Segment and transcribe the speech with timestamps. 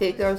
[0.00, 0.36] sektör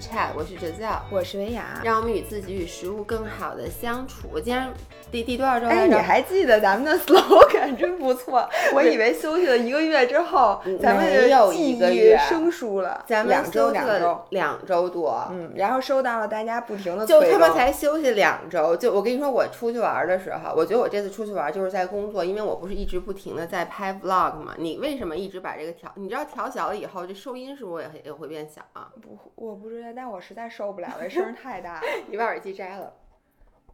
[0.00, 4.28] Chat，我是 Giselle，我是维雅，让我们与自己与食物更好的相处。
[4.32, 4.72] 我今天
[5.10, 5.96] 第第多少周哎，来着？
[5.96, 8.48] 你还记得咱们的 slogan 真不错。
[8.72, 13.04] 我以为休息了一个月之后，咱们没有一个月生疏了。
[13.08, 18.76] 咱们两周两周，两周多，嗯，然后收到了大家不停的就他们才休息两周。
[18.76, 24.54] 就我跟你说，我出去玩的时候，我觉得我这次出去玩就是在工作，因为我不是一直不停的在拍 vlog 嘛。
[24.58, 25.90] 你为什么一直把这个调？
[25.96, 28.88] 你知道调小了以后，这收音是不是也会也会变小啊？
[29.02, 31.82] 不，我不知道，但我实在受不了了，声儿 太大了。
[32.08, 32.92] 你把耳机摘了。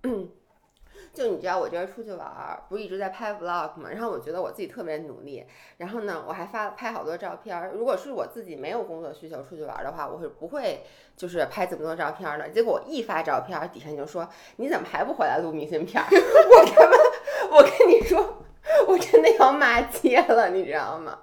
[0.02, 0.28] 嗯，
[1.12, 3.88] 就你知道我这次出去玩儿，不是一直在拍 vlog 嘛？
[3.90, 5.45] 然后我觉得我自己特别努力，
[5.78, 7.73] 然后呢，我还发拍好多照片儿。
[7.74, 10.84] 如果是我自己没有工作需求出去玩儿的话，我是不会
[11.16, 12.48] 就是拍这么多照片儿的。
[12.51, 16.06] 结果我一发照片儿，底下就说你怎么还不回来录明信片儿？
[16.12, 18.42] 我他妈，我跟你说，
[18.87, 21.18] 我真的要骂街了，你知道吗？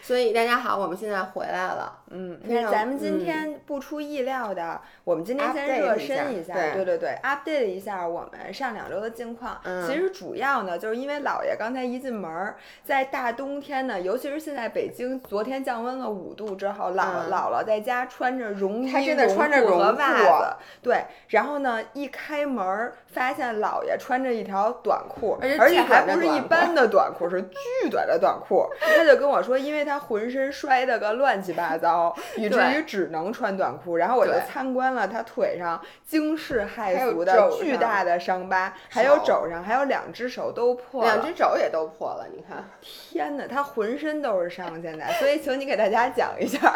[0.00, 2.01] 所以大家好，我们现在回来了。
[2.12, 9.58] 嗯，那咱们今嗯天不出意料的，我们今天先热身一下，对对对对，update 一下我们上两周的近况。
[9.64, 28.66] 嗯其实主要呢，就是因为姥爷刚才一进门儿，在大冬天呢，尤其是现在北京，昨天降温了五度之后，姥、嗯姥姥在家穿着绒衣、绒裤和袜子，对，然后呢，一开门儿发现姥爷穿着一条短裤，而且还不是一般的短裤，是巨短的短裤。
[28.80, 32.01] 他就跟我说，因为他浑身摔得个乱七八糟，
[32.36, 33.96] 以至于只能穿短裤。
[33.96, 41.14] 然后我就参观了他腿上惊世骇俗的巨大的伤疤，还有肘上，还有两只手都破了。
[41.14, 42.64] 两只肘也都破了，你看。
[42.80, 45.12] 天哪，他浑身都是伤，现在。
[45.18, 46.72] 所以，请你给大家讲一下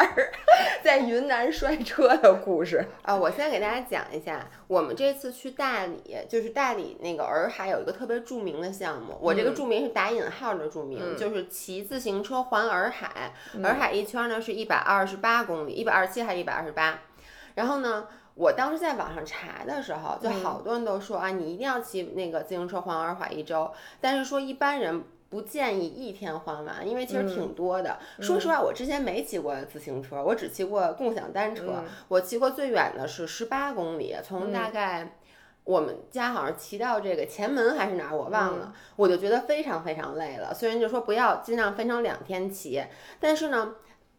[0.83, 2.85] 在云南摔车的故事。
[3.01, 16.99] 啊，我先给大家讲一下，我们这次去大理，就是大理那个洱海有一个特别著名的项目，我这个嗯著名是打引号的著名，嗯就是骑自行车环洱海，洱海一圈呢是一百二十八公里，一百二十七还是一百二十八？
[17.55, 18.07] 然后呢？
[18.39, 27.97] 我当时在网上查的时候，就嗯好多人都说、啊，你一定要骑那个自行车环洱海一周，但是说一般人不建议一天环完，因为其实嗯挺多的。
[28.19, 31.77] 说实话，我之前没骑过自行车，我只骑过共享单车。
[31.77, 35.15] 嗯我骑过最远的是十八公里，从大概
[35.63, 40.53] 我们家好像骑到这个前门还是哪儿，我忘了，我就觉得非常非常累了。
[40.53, 42.83] 虽然就说不要尽量分成两天骑，
[43.19, 43.73] 但是呢。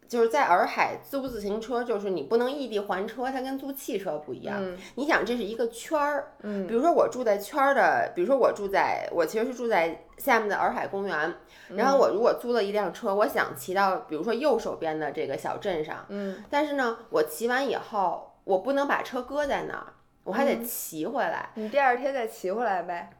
[0.09, 4.57] 就是在洱海租自行车，就是你不能异地还车，它跟租汽车不一样。
[4.59, 11.35] 嗯你想，这是一个圈儿，嗯比如说我住在圈儿的，比如说我住在，我其实是住在下面的洱海公园，
[11.75, 19.93] 然后我如果租了一辆车，我想骑到比如说右手边的这个小镇上，嗯但是呢，我骑完以后，我不能把车搁在那儿，
[20.23, 21.51] 我还嗯得骑回来。
[21.53, 23.11] 你第二天再骑回来呗。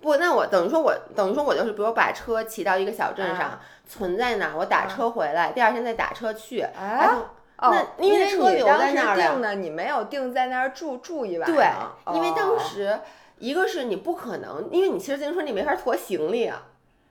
[0.00, 6.60] 不，那我等于说我等于说我就是，比如把车骑到一个小镇上，啊存在那儿，我打车回来，第二天再打车去。
[6.60, 7.22] 哎然后
[7.58, 12.98] 哦，那因为为车留你当时在那儿了定的，你没有定在那儿住住一晚对上，因为当哦时
[13.38, 16.62] 一个是你不可能，因为你骑着自行车你没法驮行李啊，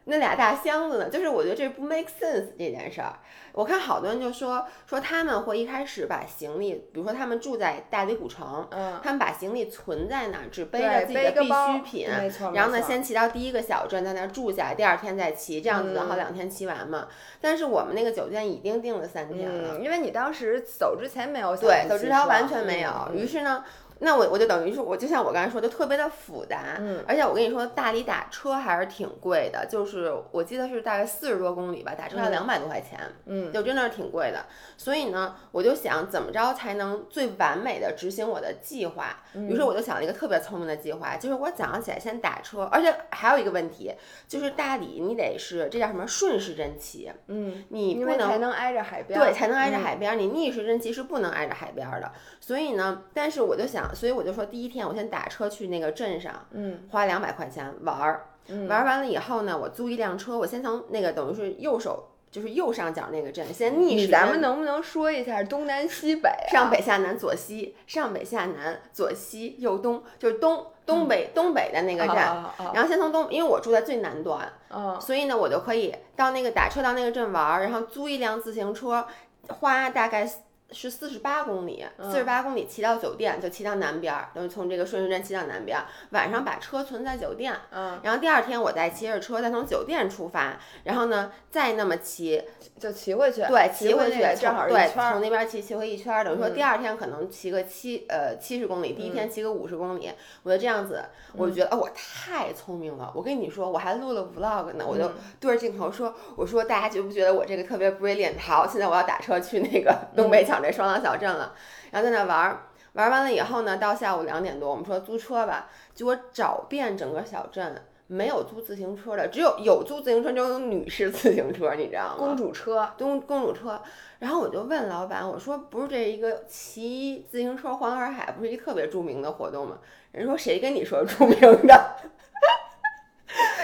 [0.06, 3.14] 那俩大箱子呢，就是我觉得这不 make sense 这件事儿。
[3.54, 17.08] 我看好多人就说说他们会一开始把行李，比如说他们住在大理古城，嗯，他们把行李存在那儿，只背着自己的包需品，没错然后呢，先骑到第一个小镇，在那儿住下，第二天再骑，这样子正好嗯两天骑完嘛。
[17.40, 22.92] 但是我们那个酒店已经订了三天了，嗯，因为你当时走之前没有想对，走之前完全没有。
[23.10, 23.64] 嗯于是呢，
[24.00, 26.76] 那我我就等于是我就像我刚才说，就特别的复杂。
[26.80, 33.00] 嗯而且我跟你说，大理打车还是挺贵的，就是我记得是大概四十多公里吧，打车要嗯两百多块钱。
[33.26, 34.46] 嗯就真的是挺贵的。
[34.78, 39.24] 所以呢，我就想怎么着才能最完美的执行我的计划。
[39.34, 43.94] 嗯于是我就想了一个特别聪明的计划，就是我早上起来先打车，而且还有一个问题，
[44.28, 50.16] 就是大理你得是这叫什么顺时针骑，嗯，你不能因为才能挨着海边儿，对，才能挨着嗯海边儿。
[50.16, 52.12] 你逆时针骑是不能挨着海边儿的。
[52.40, 58.28] 所以呢，但是我就想，所以我就说第一天我先打车去那个镇上，嗯，花两百块钱玩儿。
[58.48, 62.10] 嗯玩儿完了以后呢，我租一辆车，我先从那个等于是右手。
[62.32, 64.12] 就是右上角那个镇，先逆时针。
[64.12, 66.52] 咱们能不能说一下东南西北啊？
[66.52, 72.44] 上北下南左西，上北下南左西右东，就是东东北、东北的那个站。
[72.74, 79.08] 然后先从东，因为我住在最南端，啊所以呢，我就可以到那个打车到那个镇玩儿，然后租一辆自行车，
[79.48, 80.30] 花大概
[80.76, 92.44] 是四十八公里，四十八公里骑到酒店，就骑到南边儿，等于从这个顺时针骑到南边儿，晚上把车存在酒店，嗯，然后第二天我再骑着车再从酒店出发，然后呢再那么骑，
[92.78, 100.12] 就骑回去，对，骑回去正好从对从那边骑骑回一圈儿，等于说嗯第二天可能骑个七呃七十公里，第一天骑个五十公里，
[100.44, 101.04] 我就这样子，
[101.38, 108.38] 我就嗯觉得哦我太聪明了，我跟你说我还录了 vlog 呢，我就嗯对着镜头说，我说大家觉不觉得我这个特别 brilliant？
[108.40, 111.54] 好，现在我要打车去那个东北角这双廊小镇了，
[111.92, 112.64] 然后在那玩儿。
[112.94, 122.16] 玩完了以后呢，到下午两点多，我们说租车吧，结果找遍整个小镇，没有租自行车的，只有有租自行车，就有女士自行车，你知道吗？
[122.18, 123.82] 公主车，公公主车。
[124.20, 129.78] 然后我就问老板，我说不是这一个骑自行车环洱海不是一特别著名的活动吗？
[130.14, 131.38] 人说谁跟你说著名
[131.68, 131.96] 的？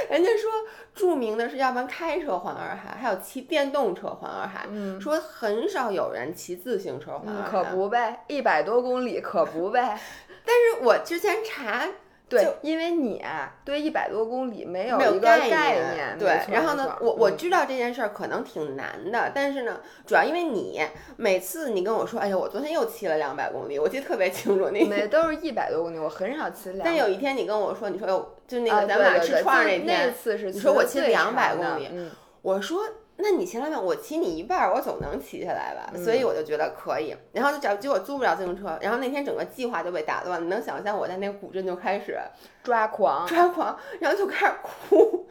[0.09, 0.49] 人家说
[0.93, 4.65] 著名的是，要不然开车环洱海，还有骑电动车环洱海。
[4.69, 7.49] 嗯，说很少有人骑自行车环洱海。
[7.49, 9.99] 可不呗，一百多公里可不呗。
[10.45, 11.87] 但是我之前查。
[12.31, 16.39] 对，因为你啊对一百多公里没有一个概念，对。
[16.49, 20.81] 然后呢，我我知道这件事儿可能挺难的，但是呢，主要因为你
[21.17, 24.69] 每次你跟我说，哎呀，我昨天又骑了两百公里，我记得特别清楚。
[24.69, 26.85] 那每都是一百多公里，我很少骑 两。
[26.85, 28.07] 但有一天你跟我说，你说
[28.47, 32.09] 就那个咱们俩吃串那天，那次是你说我骑两百公里，嗯，
[32.41, 32.81] 我说。
[33.21, 35.91] 那你骑两秒我骑你一半，我总能骑下来吧？
[35.97, 37.15] 所以我就觉得可以。
[37.33, 38.77] 然后就找，结果租不了自行车。
[38.81, 40.43] 然后那天整个计划就被打乱。
[40.43, 42.17] 你能想象我在那个古镇就开始
[42.63, 45.27] 抓狂，抓狂，然后就开始哭。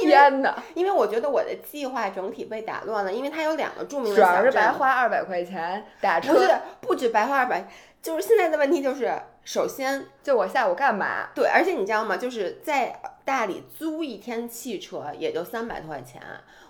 [0.00, 0.52] 天呐！
[0.74, 6.48] 因为我觉得我的计划整体被打乱了，因为它有两个著名的主要是白花二百块钱打车，不是
[6.80, 7.68] 不止白花二百，
[8.02, 9.12] 就是现在的问题就是，
[9.44, 11.28] 首先就我下午干嘛？
[11.34, 12.16] 对，而且你知道吗？
[12.16, 16.22] 就是在大理租一天汽车也就三百多块钱。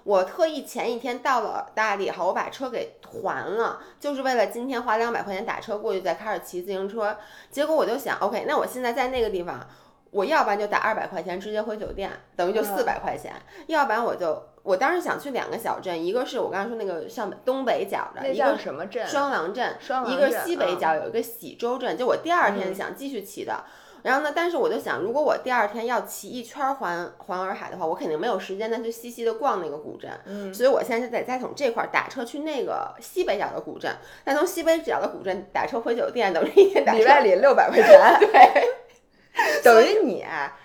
[0.02, 7.16] 我特意前一天到了大理后，我把车给还了，就是为了今天花两百块钱打车过去，再开始骑自行车。
[7.50, 9.64] 结果我就想，OK，那我现在在那个地方，
[10.10, 13.32] 我要不然就打二百块钱直接回酒店，等于就四百块钱；
[13.66, 19.06] 要不然我就，我当时想去两个小镇，一个是我刚才说那个上东北角的，一个什么镇？
[19.06, 19.76] 双廊镇。
[19.80, 20.06] 双。
[20.10, 23.64] 一个西北角有一个喜洲镇，就我第二天想继续骑的。
[24.02, 24.32] 然后呢？
[24.34, 30.10] 但是我就想，如果我第二天要骑一圈环环洱海的话，我肯定没有时间再去细细的逛那个古镇。
[30.24, 38.00] 嗯，所以我现在得再从这块打车去那个西北角的古镇，再从西北角的古镇打车回酒店，等于一天打礼拜里六百块钱。
[38.32, 38.64] 对，
[39.64, 40.24] 等于你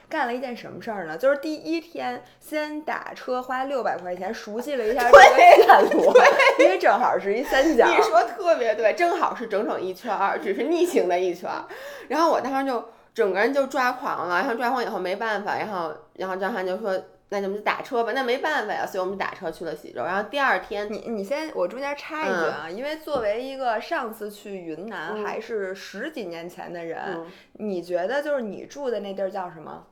[0.10, 1.18] 干了一件什么事儿呢？
[1.18, 6.13] 就是第一天先打车花六百块钱熟悉了一下 这个线路，
[6.60, 7.88] 因为正好是一三角。
[7.88, 11.66] 你说特别对，正好是整整一圈儿，只是逆行的一圈儿。
[12.07, 12.83] 然后我当时就。
[13.16, 20.04] 整个人就抓狂了，然后抓狂以后没办法，然后然后张翰就说：“那咱们就打车吧。”那没办法呀，所以我们打车去了喜洲。
[20.04, 29.88] 然后第二天，你你先，我中间插一句啊，因为作为一个上次去云南还是十几年前的人，你觉得就是你住的那地儿叫什么？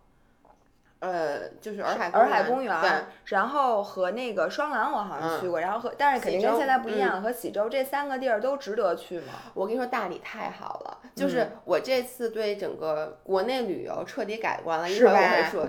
[1.03, 2.89] 呃，就是洱海洱海公园，对，
[3.25, 9.33] 然后和那个双廊我好像去过，然后和但是肯定跟现在不一样，和喜洲这三个地儿都值得去吗？
[9.53, 15.13] 我跟你说，大理太好了，就是我这次对整个国内旅游彻底改观了，是吧？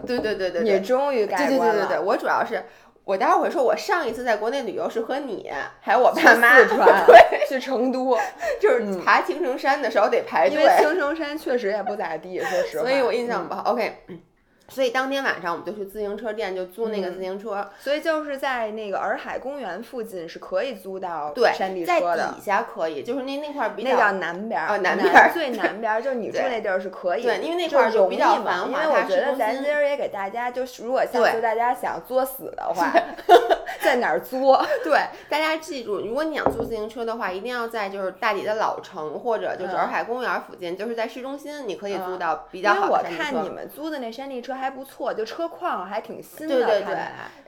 [0.07, 1.73] 对对对对，你终于改观了。
[1.73, 2.63] 对对对对，我主要是
[3.03, 8.17] 我待会儿会说，我上一次在国内旅游是和你还有我爸妈四川 对去成都，
[8.61, 13.73] 就是爬青城山的时候得排队，因为青城山确实也不咋地，说实话， 所以我印象不好。
[13.73, 13.99] OK。
[14.69, 17.69] 所以当天晚上我们就去自行车店，就租那个自行车。
[17.79, 22.17] 所以就是在那个洱海公园附近是可以租到山地车的。
[22.17, 23.91] 在底下可以，就是那那块儿比较。
[23.91, 24.75] 那叫南边儿。
[24.75, 27.23] 哦，南边儿最南边儿，就是你住那地儿是可以。
[27.23, 28.67] 对，因为那块儿就比较繁华。
[28.67, 32.91] 因为我觉得咱今儿也给大家，就是如果下次大家想作死的话，
[33.84, 34.64] 在哪儿作？
[34.82, 34.98] 对，
[35.29, 43.22] 大家记住，如果你想租自行车的话，一定要在就是大理的老城或者就是洱海公园附近，就是在市中心，你可以租到比较好的山地车。
[43.22, 45.22] 因为我看你们租的那山地车还不错，就。
[45.34, 46.96] 车况还挺新的，对对对。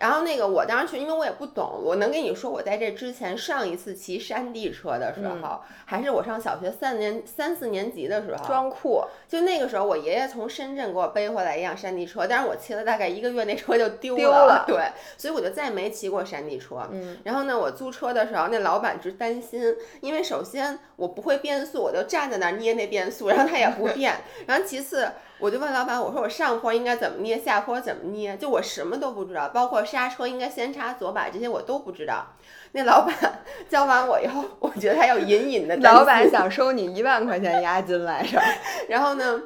[0.00, 9.04] 然后那个我当时去，因为我也不懂，我能跟你说，我在这之前上一次骑山地车的时候，还是我上小学三年三四年级的时候，装酷。
[9.28, 14.64] 就那个时候，我爷爷从深圳给我背回来一辆山地车，但是我骑了大概一个月，那车就丢了。
[14.66, 16.86] 对，所以我就再没骑过山地车。
[16.90, 17.16] 嗯。
[17.24, 19.62] 然后呢，我租车的时候，那老板直担心，
[20.00, 24.12] 因为首先我不会变速，我就站在那儿捏那变速，然后他也不变。
[24.46, 25.08] 然后其次。
[25.38, 28.38] 我就问老板，我说我上坡应该怎么捏，下坡怎么捏？
[28.38, 32.26] 就我什么都不知道，包括刹车应该先插左把这些我都不知道。
[32.72, 33.14] 那老板
[33.68, 35.76] 教完我以后，我觉得他有隐隐的。
[35.76, 38.40] 老板想收你一万块钱押金来着。
[38.88, 39.42] 然后呢，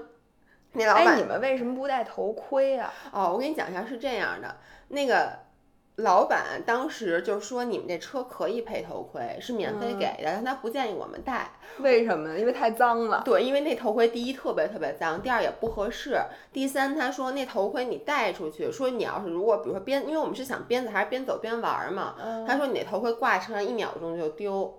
[0.74, 2.94] 那老板，哎，你们为什么不戴头盔啊？
[3.10, 4.58] 哦，我给你讲一下，是这样的，
[4.90, 5.49] 那个。
[6.00, 11.50] 老板当时就说：“你们这车可以配头盔，是免费给的，但他不建议我们戴。
[11.78, 12.38] 为什么？
[12.38, 13.22] 因为太脏了。
[13.24, 16.18] 对，因为那头盔第一特别特别脏，第二也不合适。
[16.52, 22.14] 第三，他说那头盔你戴出去，说你要是如果比如说边，因为我们是想边走还是边走边玩嘛。
[22.46, 24.76] 他说你那头盔挂车上一秒钟就丢。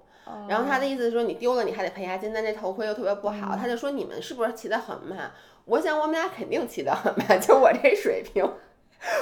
[0.48, 3.56] 然后他的意思是说你丢了你还得赔押金，但那头盔又特别不好。
[3.56, 5.32] 他就说你们是不是骑得很慢？
[5.66, 8.50] 我想我们俩肯定骑得很慢，就我这水平。”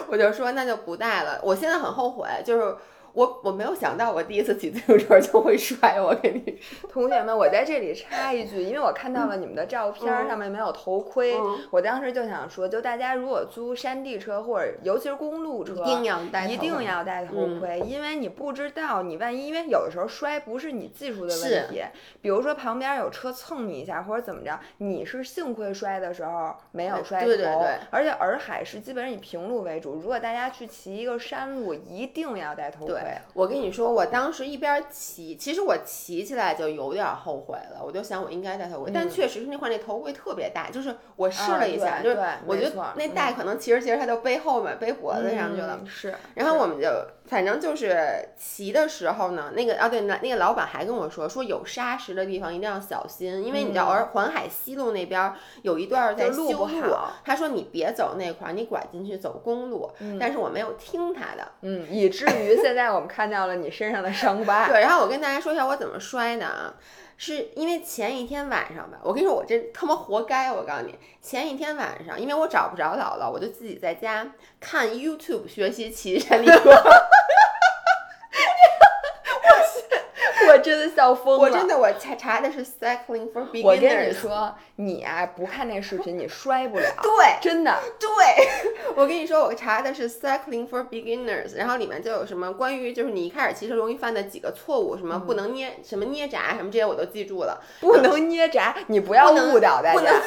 [0.08, 1.40] 我就说那就不带了。
[1.44, 2.76] 我现在很后悔，就是
[3.13, 6.89] 我我没有想到我第一次骑自行车就会摔，我跟你说。
[6.89, 21.84] 同学们，我在这里插一句，因为我看到了你们的照片，嗯上面没有头盔，嗯我当时就想说，就大家如果租山地车或者尤其是公路车，一定要戴头一定盔要戴头嗯盔，因为你不知道你万一，因为有的时候摔不是你技术的问题，
[22.22, 45.77] 比如说旁边有车蹭你一下或者怎么着，你是幸亏摔的时候没有摔头，对对对而且洱海是基本上以平路为主，如果大家去骑一个山路，一定要戴头盔对。，我跟你说，我当时一边骑，其实我骑起来就有点后悔了，我就想我应该戴头盔，但嗯确实是那块那头盔特别大，就是我试啊了一下，对就是我觉得那带可能骑着骑着它就背后面、背脖子上去了。
[45.82, 46.88] 嗯是，然后我们就
[47.30, 55.32] 反正就是骑的时候呢，那个啊对，那那个老板还跟我说，说有沙石的地方一定要小心，因为你知道，嗯而环海西路那边
[55.62, 61.48] 有一段在就路不修路好，他说你别走那块儿，你拐进去走公路，但是我没有听他的。
[61.62, 64.68] 嗯，以至于现在我们看到了你身上的伤疤。
[64.68, 66.74] 对，然后我跟大家说一下我怎么摔的啊，
[67.22, 74.26] 是因为前一天晚上吧，我跟你说我这他妈活该，我告诉你，前一天晚上，因为我找不着姥姥，我就自己在家
[74.58, 76.72] 看 YouTube 学习骑山地车，
[80.48, 81.40] 我真的笑疯了。
[81.40, 86.86] 我真的我查查的是 Cycling for Beginners，我跟你说，你啊不看那视频，你摔不了。
[87.02, 87.12] 对。
[87.42, 88.10] 真的，对，
[88.96, 100.22] 我跟你说，我查的是 Cycling for Beginners，然后里面就有什么关于就是你一开始骑车容易犯的几个错误，什么不能捏、什么捏闸什么这些我都记住了，不能捏闸，你不要误导大不能家，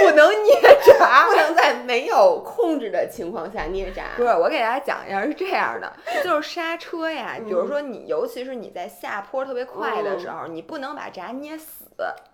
[0.00, 0.60] 不能 捏
[0.98, 1.34] 闸 不。
[1.36, 4.04] 能在没有控制的情况下捏闸。
[4.16, 5.92] 不是，我给大家讲一下，是这样的，
[6.24, 11.84] 就是刹车呀，比嗯如说你，尤其是你在下坡特别快的时候，你不能把闸捏死，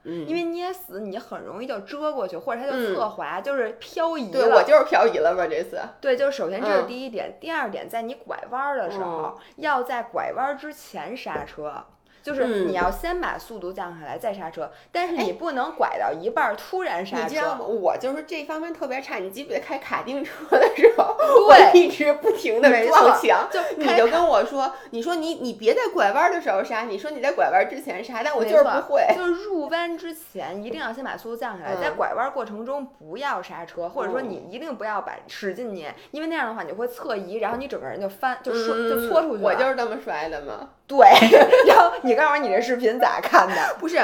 [0.04, 4.64] 嗯，因为捏死你很容易就遮过去，或者它就嗯侧滑，就是漂移对我了。
[4.64, 5.80] 就是漂移了嘛这次。
[6.00, 11.84] 对，就是首先这是嗯第一点，第二点，在你拐弯儿的时候，要在拐弯儿之前刹车。
[12.22, 17.58] 就是嗯你要先把速度降下来，再刹车，但是你不能拐到一半儿突然刹你知道吗？
[17.60, 17.64] 车。
[17.66, 19.16] 我就是这方面特别差。
[19.18, 21.16] 你记不记得开卡丁车的时候，
[21.48, 29.02] 对我一直不停的撞墙，就开你就跟我说，你说你你别在拐弯的时候刹，你说你在拐弯之前刹，但我就是不会。
[29.14, 39.48] 就是入弯之前一定要先把速度降下来，嗯在拐弯过程中不要刹车，或者说嗯你一定不要把使劲捏，因为那样的话你会侧移，然后你整个人就翻就摔嗯就搓出去了。
[39.48, 40.68] 我就是这么摔的嘛。
[40.86, 40.98] 对，
[41.68, 43.76] 然后你告诉我你这视频咋看的？
[43.78, 43.98] 不是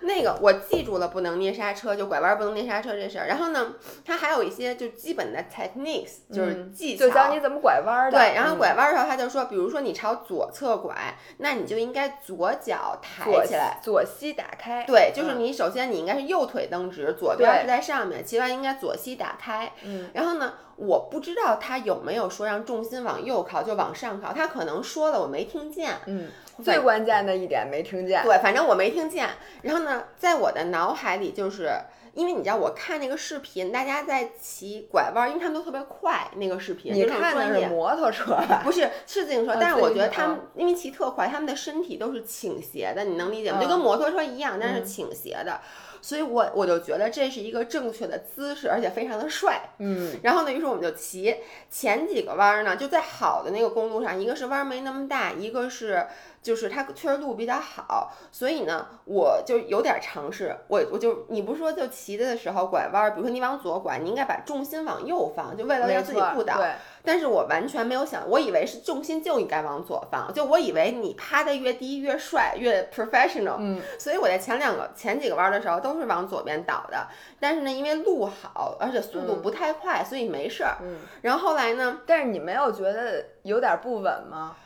[0.00, 3.26] 那个，我记住了不能捏刹车，就拐弯不能捏刹车这事儿。
[3.26, 3.74] 然后呢，
[4.04, 7.06] 它还有一些就基本的 techniques，就是嗯技巧。
[7.06, 8.18] 就教你怎么拐弯的。
[8.18, 10.96] 对，然后嗯拐弯的时候，他就说，比如说你朝左侧拐，
[11.36, 13.78] 那你就应该左脚抬起来。
[13.82, 14.84] 左膝打开。
[14.84, 19.70] 对，就是嗯你首先你应该是右腿蹬直，左边对是在上面，其完应该左膝打开。
[19.84, 25.92] 嗯，然后呢，我不知道他有没有说让重心往右靠，就往上靠，他可能说了，我没听见。
[26.06, 26.30] 嗯，
[26.62, 28.22] 最关键的一点没听见。
[28.22, 29.28] 对，反正我没听见。
[29.62, 31.70] 然后呢，在我的脑海里，就是
[32.14, 37.66] 因为你知道，我看那个视频，大家在骑拐弯，因为他们都特别快，那个视频你看的是。
[37.68, 38.62] 摩托车吧？
[38.64, 43.60] 不是是自行车，啊但是我觉得他们因为骑特快，他们的身体都是倾斜的，你能理解吗？
[43.60, 45.60] 就跟嗯摩托车一样，但是嗯倾斜的，
[46.00, 49.70] 所以我我就觉得这是一个正确的姿势，而且非常的帅。
[49.78, 51.36] 嗯，然后呢，于是我们就骑
[51.68, 56.06] 前几个弯儿呢，就在好的那个公路上，一个是弯儿没那么大，一个是
[56.42, 66.60] 就是它确实路比较好，所以呢，我就有点尝试，我我就你不是说就骑的时候拐弯儿，比如说你往左拐，你应该把重心往右放，就为了让自己不倒。
[67.02, 77.06] 对，但是我完全没有想，我以为是重心就应该往左放，就我以为你趴的越低越帅越 professional，嗯，所以我在前两个前几个弯的时候都是往左边倒的。
[77.38, 80.76] 但是呢，因为路好，而且速度嗯不太快，所以没事儿。
[80.82, 84.56] 嗯，然后后来呢，但是你没有觉得有点不稳吗？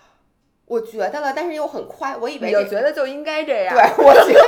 [0.66, 3.74] 我觉得了，但是又很快，我以为你觉得就应该这样。
[3.74, 4.40] 对，我觉得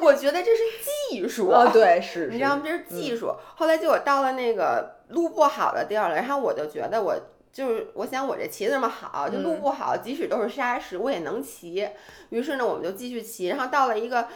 [0.00, 0.62] 我觉得这是
[1.10, 2.62] 技术，哦，对， 是，你知道吗？
[2.64, 3.32] 这是技术。
[3.54, 7.14] 后来结果到了那个路不好的地儿了，然后我就觉得我
[7.52, 11.88] 就是我想我这骑的这么好，就路嗯不好，即使都是沙石，我也能骑。
[12.30, 14.28] 于是呢，我们就继续骑，然后到了一个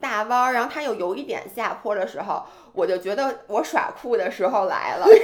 [0.00, 5.06] 大弯儿，然后它又有一点下坡的时候，我就觉得我耍酷的时候来了。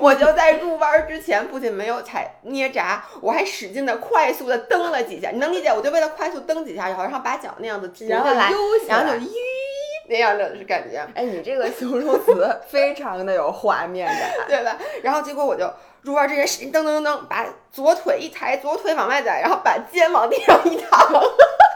[0.00, 5.30] 我就在入弯儿之前，不仅没有踩捏闸，我还使劲的快速的蹬了几下。
[5.30, 5.68] 你能理解？
[5.70, 9.28] 我就为了快速蹬几下，然后然后把脚那样子停然后下来，悠然后就咦
[10.08, 10.98] 那样的感觉。
[11.14, 14.32] 哎，你这个形容词非常的有画面感。
[14.48, 14.76] 对吧？
[15.02, 15.70] 然后结果我就
[16.02, 21.22] 入弯之前使劲蹬蹬蹬蹬，把左腿一抬，左腿往外摆，然后把肩往地上一躺，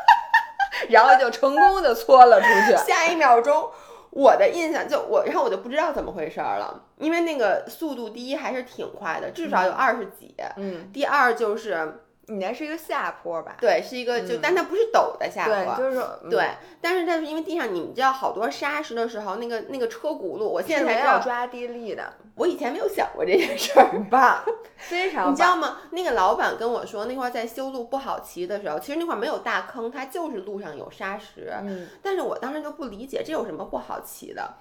[0.88, 2.76] 然后就成功的搓了出去。
[2.76, 3.70] 下一秒钟
[4.10, 10.34] 我的印象就我，然后我就不知道怎么回事儿了，因为那个速度第一还是挺快的，至少有二十几。
[10.56, 12.00] 嗯，第二就是
[12.32, 13.56] 你那是一个下坡吧？
[13.60, 15.76] 对，是一个就，嗯但它不是陡的下对，坡。
[15.76, 16.48] 就是说嗯对，
[16.80, 23.88] 但是但是因为地上你们知道好多沙石的时候，那个那个车轱辘，我现在才知道，抓地力的，我以前没有想过这件事儿。
[23.92, 24.42] 很棒，
[24.76, 25.32] 非常棒。
[25.32, 25.78] 你知道吗？
[25.90, 31.52] 那个老板跟我说，那块儿在修路不好骑的时候，其实那块儿没有大坑，它就是路上有沙石。
[31.62, 34.54] 嗯，但是我当时就不理解这有什么不好骑的，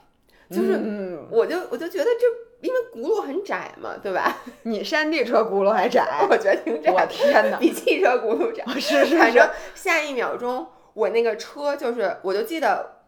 [0.50, 2.26] 就是嗯，我就我就觉得这
[2.62, 4.38] 因为轱辘很窄嘛，对吧？
[4.64, 7.58] 你山地车轱辘还窄， 我觉得挺窄我的，天哪！
[7.58, 8.64] 比汽车轱辘窄。
[8.80, 13.02] 是是反正是，下一秒钟，我那个车就是，我就记得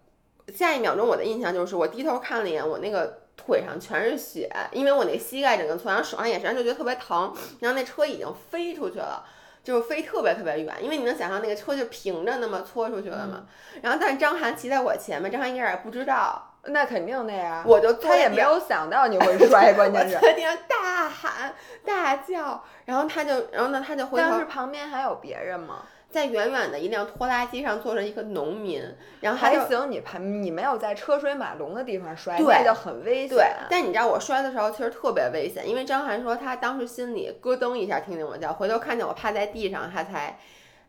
[0.54, 9.24] 下一秒钟我的印象就是，我低头看了一眼，我那个腿上全是血，因为我那膝盖整个挫，然后手上也是，然后就觉得特别疼，然后那车已经飞出去了。
[9.64, 13.46] 就是飞特别特别远，因为你能想象那个车就平着那么搓出去了嘛。
[13.82, 17.64] 然后，但是张涵骑在我前面，张涵应该也不知道，那肯定的呀。
[17.66, 20.18] 我就他也没有想到你会摔， 关键是。
[20.20, 21.54] 在地上大喊
[21.86, 25.84] 大叫，然后他就，然后呢，他就回头当时旁边还有别人吗？
[26.10, 28.84] 在远远的一辆拖拉机上坐着一个农民，
[29.22, 33.36] 然后还行，你旁你没有在车水马龙的地方摔，对那就很危险。
[33.36, 40.38] 对，但你知道我摔的时候其实特别危险，因为张涵说他当时心里咯噔一下，听见我叫，回头看见我趴在地上，他才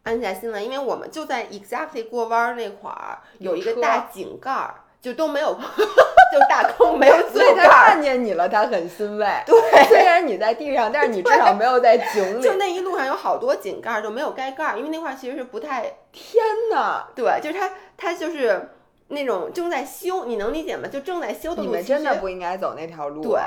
[0.02, 5.52] 安下心来，因为我们就在 exactly 过弯儿那块儿有一个大井盖儿，就都没有，
[6.32, 9.26] 就大坑没有井所以他，看见你了，他很欣慰。
[9.44, 9.84] 对。
[9.87, 12.54] 虽然你在地上，但是你至少没有在井里就。
[12.54, 17.06] 那一路上有好多井盖儿，就没有盖盖儿，因为那块儿其实是不太天哪！
[17.14, 18.70] 对，就是他，他就是
[19.08, 20.88] 那种正在修，你能理解吗？
[20.88, 23.23] 就正在修的路，你们真的不应该走那条路。
[23.23, 23.38] 对。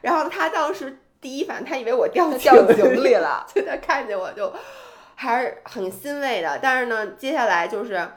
[0.00, 2.38] 然后他当时第一反应，他以为我掉掉
[2.72, 3.46] 井里了。
[3.54, 4.52] 就他看见我就
[5.14, 6.58] 还是很欣慰的。
[6.60, 8.08] 但是呢，接下来就是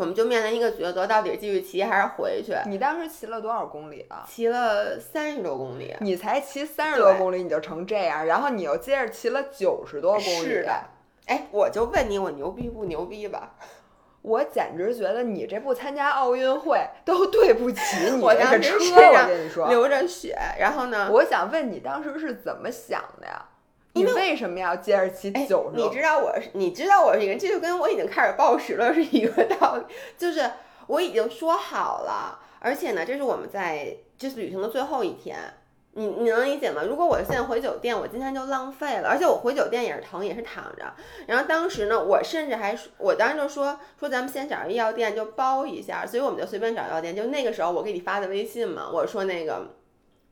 [0.00, 2.54] 我们就面临一个抉择，到底继续骑还是回去？
[2.66, 4.24] 你当时骑了多少公里啊？
[4.26, 10.42] 骑了三十多公里，你才骑三十多公里你就成这样，然后你又接着骑了九十多公里。
[10.42, 10.72] 是的。
[11.26, 13.50] 哎，我就问你，我牛逼不牛逼吧？
[14.22, 17.80] 我简直觉得你这不参加奥运会都对不起
[18.14, 19.68] 你这个车，我跟你说。
[19.68, 21.10] 流着血，然后呢？
[21.12, 23.49] 我想问你当时是怎么想的呀？
[23.92, 25.88] 你因为为什么要接着骑哎九十多？
[25.88, 29.84] 你知道我是，你知道我是一个人，这就跟我已经开始暴食了是一个道理，
[30.16, 30.50] 就是
[30.86, 35.36] 我已经说好了，而且呢，这是我们在这次旅行的最后一天。
[35.94, 36.82] 你你能理解吗？
[36.88, 40.84] 如果我现在回酒店，我今天就浪费了，而且我回酒店也是疼，也是躺着。
[41.26, 47.14] 然后当时呢，我甚至还说，我当时就说说咱们先找一药店就包一下，所以我们就随便找药店。
[47.14, 49.66] 就那个时候我给你发的微信嘛，我说那个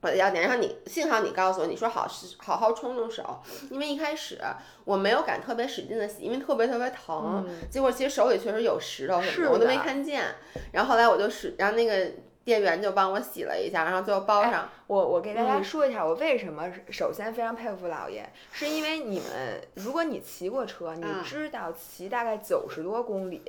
[0.00, 4.38] 我的要点，然后你幸好你告诉我，你说好是好好冲冲手，因为一开始
[4.84, 7.44] 我没有敢特别使劲的洗，因为特别特别疼。
[7.46, 10.24] 嗯结果其实手里确实有石头什么是的，我都没看见。
[10.72, 12.12] 然后后来我就使，然后那个
[12.48, 14.66] 店员就帮我洗了一下，然后最后包哎上。
[14.86, 23.42] 我我给大家嗯说一下，我为什么首先非常佩服老爷，是因为你们，如果你骑过车，你嗯知道骑大概九十多公里，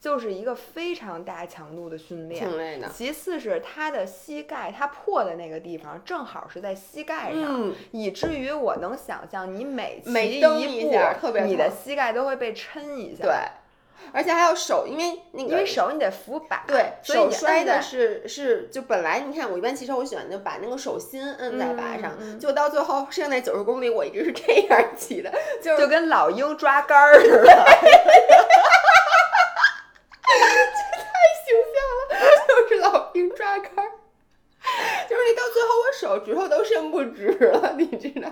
[0.00, 2.44] 就是一个非常大强度的训练。
[2.44, 13.22] 挺累的，其次是他的膝盖，他破的那个地方正好是在膝盖上，嗯，以至于我能想象你每骑每蹬一一下特别步，你的膝盖都会被抻一下。
[13.22, 13.34] 对，，
[14.12, 25.30] 而且还有手，因为那个因为手你得扶把，对，所以你手摔的是是，就本来你看我一般骑车，我喜欢就把那个手心摁在把上，就到最后剩下那九十公里，我一直是这样骑的，
[25.62, 27.66] 就是就跟老鹰抓杆儿似的。
[31.46, 32.12] 形象了，
[32.68, 33.90] 就是老鹰抓杆儿。
[35.08, 38.30] 就是你到最后，我手指头都伸不直了，你知道？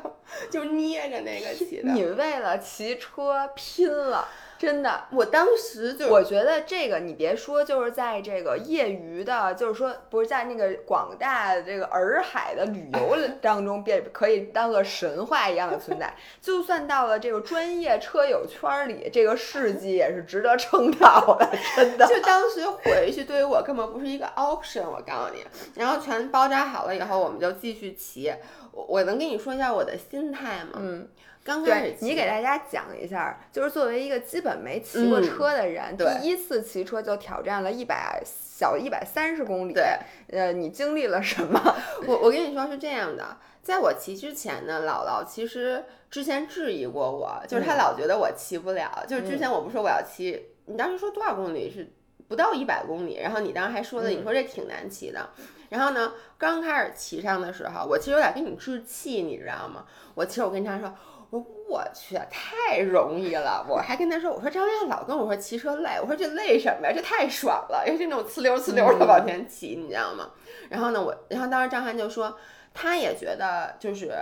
[0.48, 1.90] 就捏着那个骑的。
[1.90, 5.04] 你为了骑车拼了，真的。
[5.12, 16.12] 我当时就我觉得这个你别说，就是在这个业余的，就是说不是在那个广大的这个洱海的旅游 当中，变可以当个神话一样的存在。
[16.42, 22.06] 就算到了这个专业车友圈儿里，这个事迹也是值得称道的，真的。
[22.06, 25.44] 就当时回去对于我根本不是一个 option，我告诉你。
[25.76, 28.34] 然后全包扎好了以后，我们就继续骑。
[28.72, 30.72] 我我能跟你说一下我的心态吗？
[30.76, 31.08] 嗯，
[31.48, 39.72] 刚开始你给大家讲一下，就是作为一个基本没骑过嗯车的人，对第一次骑车就挑战了一百小一百三十公里。
[39.72, 39.82] 对，
[40.30, 41.58] 呃，你经历了什么？
[42.06, 49.02] 我我跟你说是这样的，在我骑之前呢，姥姥其实之前质疑过我，就是她嗯老觉得我骑不了。
[49.08, 51.90] 就是之前我不说我要骑，你当时说多少公里是
[52.28, 55.30] 不到一百公里，然后你当时还说的，嗯你说这挺难骑的。
[55.70, 59.86] 然后呢，刚开始骑上的时候，我其实有点跟你置气，你知道吗？
[60.14, 60.94] 我其实我跟他说。
[61.30, 63.66] 我说我去，太容易了！
[63.68, 66.92] 我还跟他说，我说张亮老跟我说骑车累，我说这累什么呀？
[66.94, 70.30] 这太爽了，因为这种呲溜呲溜的往前骑，你知道吗？
[70.68, 72.36] 然后呢，我然后当时张翰就说，
[72.72, 74.12] 他也觉得就是。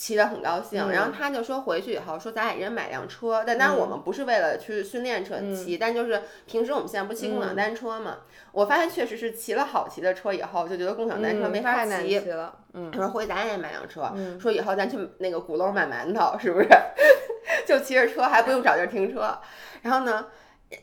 [0.00, 8.20] 骑得很高兴，然后他就说回去以后说咱俩一人买辆车，但当然我们不是为了去训练车骑，但就是平时我们现在不骑共享单车嘛。
[8.52, 12.58] 我发现确实是骑了好骑的车以后，就觉得共享单车没法骑了。
[12.72, 14.10] 嗯，他说回咱也买辆车，
[14.40, 16.68] 说以后咱去那个鼓楼买馒头，是不是？
[17.68, 19.38] 就骑着车还不用找地儿停车，
[19.82, 20.28] 然后呢，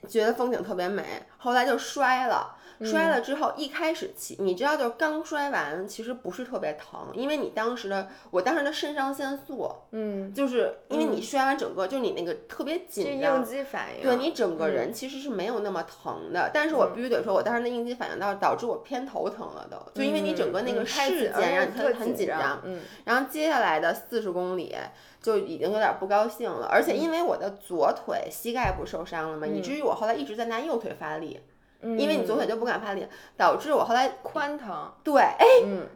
[0.07, 1.03] 觉得风景特别美，
[1.39, 2.55] 后来就摔了。
[2.83, 16.51] 摔了之后，一开始骑，你知道，就是刚摔完，其实不是特别疼，因为你当时的，我当时的肾上腺素，嗯，就是因为你摔完整个，就你那个特别紧张，应激反应，对你整个人其实是没有那么疼的。
[16.53, 24.75] 但是我必须得说，我当时的应激反应到导致我偏头疼了，都就因为你整个那个事件让你特很紧张，嗯，然后接下来的四十公里
[25.21, 31.39] 就已经有点不高兴了，而且因为我的左腿膝盖不受伤了嘛，以至于我后来一直在拿右腿发力。
[31.81, 34.91] 因为你左腿就不敢发力，导致我后来髋疼。
[35.03, 35.45] 对，哎，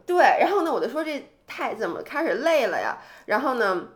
[0.06, 2.98] 对，然后呢，我就说这太怎么开始累了呀？
[3.26, 3.88] 然后呢，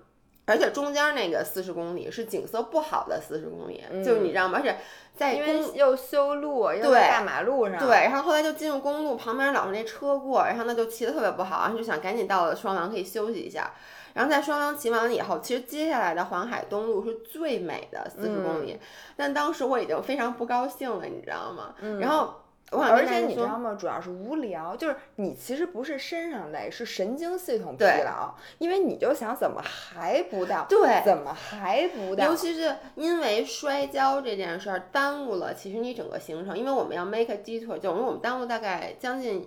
[0.46, 4.58] 而且中间那个四十公里是景色不好的四十公里，就是你知道吗？
[4.58, 4.76] 而且
[5.14, 7.78] 在因为又修路，又在大马路上。
[7.78, 13.72] 对，然后后来就进入公路，旁边老是那车过，然后呢就骑的特别不好，然后就想赶紧到了双廊可以休息一下。
[14.16, 18.80] 然后在双廊骑完了以后，其实接下来的黄海东路是最美的四十公里，
[19.14, 21.74] 但当时我已经非常不高兴了，你知道吗？
[22.00, 22.32] 然后
[22.70, 23.76] 我想，而且你知道吗？
[23.78, 30.64] 主要是无聊，就是你其实不是身上累，是神经系统疲劳，因为你就想怎么还不到？
[30.66, 32.24] 对，怎么还不到？
[32.24, 39.46] 尤其是因为摔跤这件事儿耽误了，其实你整个行程，因为我们要 make a detour，就我们耽误大概将近。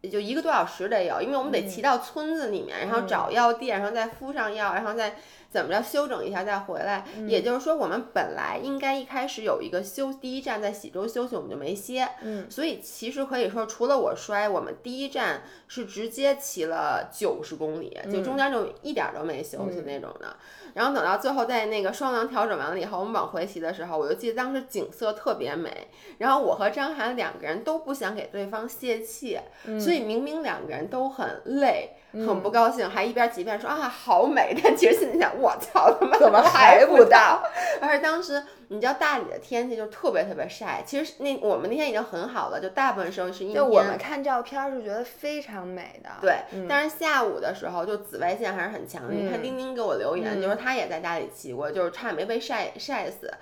[0.00, 5.16] 也就一个多小时得有，因为我们得骑到村子里面，然后找药店，然后再敷上药，然后再
[5.50, 7.04] 怎么着休整一下再回来。
[7.26, 12.08] 也就是说，我们本来应该一开始有一个休第一站在喜洲休息，我们就没歇。
[12.22, 20.36] 嗯，所以其实可以说，除了我摔，我们第一站是直接骑了九十公里，就中间就一点都没休息那种的。
[20.74, 25.88] 然后等到最后，在那个双廊调整完了以后，我们往回骑的时候，我就记得当时景色特别美。
[26.18, 29.38] 然后我和张涵两个人都不想给对方泄气，
[29.80, 34.56] 所以明明两个人都很累、很不高兴，还一边骑一边说啊好美。
[34.62, 37.42] 但其实心里想，我操他妈怎么还不到？
[37.80, 43.56] 而且当时你知道大理的天气就特别特别晒，其实那我们那天已经很好了，就大部分时候是阴天。
[43.56, 46.10] 就我们看照片是觉得非常美的。
[46.20, 46.36] 对，
[46.68, 49.02] 但是下午的时候就紫外线还是很强。
[49.10, 50.68] 你看丁丁给我留言，就说他。
[50.68, 53.32] 他也在大理骑过，就是差点没被晒晒死，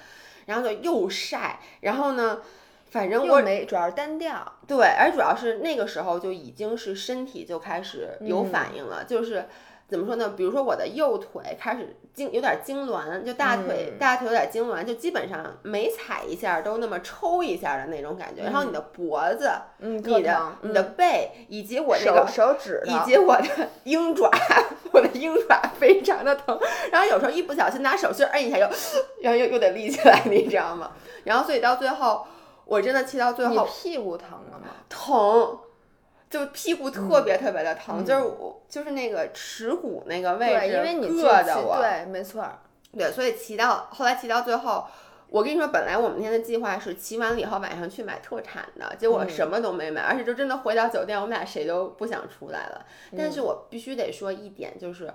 [0.44, 2.40] 然后就又晒，然后呢，
[2.90, 9.46] 反正我没，主要是单调，对，而主要是那个时候就已经是身体就开始有反应了，就是。
[9.88, 10.30] 怎么说呢？
[10.36, 18.42] 比如说我的右腿开始痉，有点痉挛，就大腿大腿有点痉挛，就基本上每踩一下都那么抽一下的那种感觉。
[18.42, 23.44] 然后你的脖子，嗯，你的你的背，以及我那个手指，以及我的
[23.84, 24.28] 鹰爪，
[24.92, 26.58] 我的鹰爪非常的疼。
[26.90, 28.68] 然后有时候一不小心拿手心摁一下，又，
[29.22, 30.90] 然后又又得立起来，你知道吗？
[31.22, 32.26] 然后所以到最后，
[32.66, 34.66] 我真的骑到最后，屁股疼了吗？
[34.88, 35.58] 疼。
[36.28, 42.44] 就屁股特别特别的疼，就是我就是那个耻骨那个位置因为你硌的我，对，没错，
[42.92, 44.84] 对，所以骑到后来骑到最后，
[45.28, 52.84] 我跟你说，本来我们那天的计划是骑完了以后晚上去买特产的，结果什么都没买，而且就真的回到酒店，我们俩谁都不想出来了。
[53.16, 55.08] 但是我必须得说一点，就是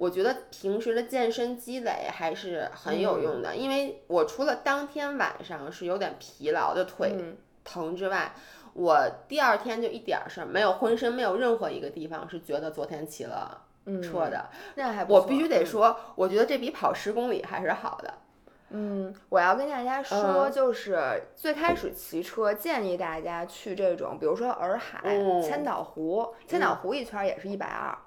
[0.00, 7.14] 我觉得平时的健身积累还是很有用的，因为我除了当天晚上是有点疲劳的腿
[7.62, 8.32] 疼之外。
[8.72, 13.62] 我第二天就一点事儿没有，浑身没有任何一个地方是觉得昨天骑了
[14.00, 14.48] 车的。
[14.76, 18.14] 那还我必须得说，我觉得这比跑十公里还是好的。
[18.70, 25.02] 嗯，我要跟大家说，就是最开始骑车建议大家去这种，比如说洱海、
[25.42, 27.98] 千岛湖，千岛湖一圈也是一百二，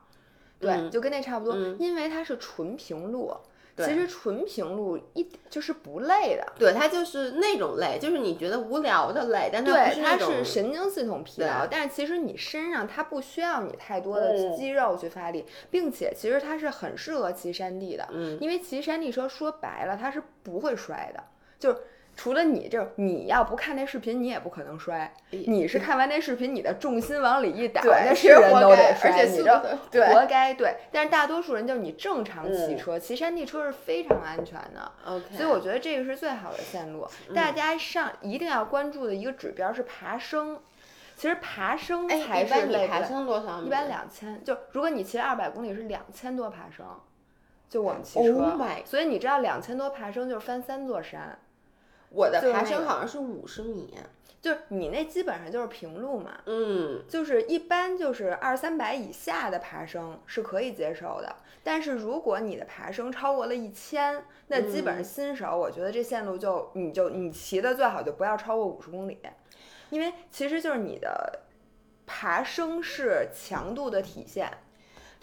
[0.59, 3.33] 对，就跟那差不多，因为它是纯平路。
[3.75, 21.23] 其实纯平路一就是不累的，对它就是那种累，就是你觉得无聊的累，但它不是它是神经系统疲劳，但是其实你身上它不需要你太多的肌肉去发力，并且其实它是很适合骑山地的，嗯，因为骑山地车说白了它是不会摔的，
[21.57, 21.77] 就是。
[22.15, 25.13] 除了你就，你要不看那视频，你也不可能摔。
[25.31, 29.25] 你是看完那视频，你的重心往里一打，那是人都得摔。
[29.25, 29.43] 你
[29.91, 30.53] 这活该。
[30.53, 34.91] 对，但是大多数人就是你正常骑车，骑山地车是非常安全的。
[35.05, 35.35] OK。
[35.35, 37.07] 所以我觉得这个是最好的线路。
[37.33, 40.59] 大家上一定要关注的一个指标是爬升。
[41.15, 42.87] 其实爬升才是累。
[42.87, 43.61] 爬升多少？
[43.61, 44.43] 一般两千。
[44.43, 46.85] 就如果你骑二百公里是两千多爬升。
[47.69, 51.39] 就我们骑 Oh 车所以你知道两千多爬升就是翻三座山，
[52.13, 53.93] 我的爬升好像是五十米。
[54.41, 69.17] 就是你那基本上就是平路嘛，嗯，就是一般就是二三百以下的爬升是可以接受的，但是如果你的爬升超过了一千，那基本上嗯新手，我觉得这线路就你就你骑的最好就不要超过五十公里，
[69.89, 71.39] 因为其实就是你的
[72.05, 74.51] 爬升是强度的体现。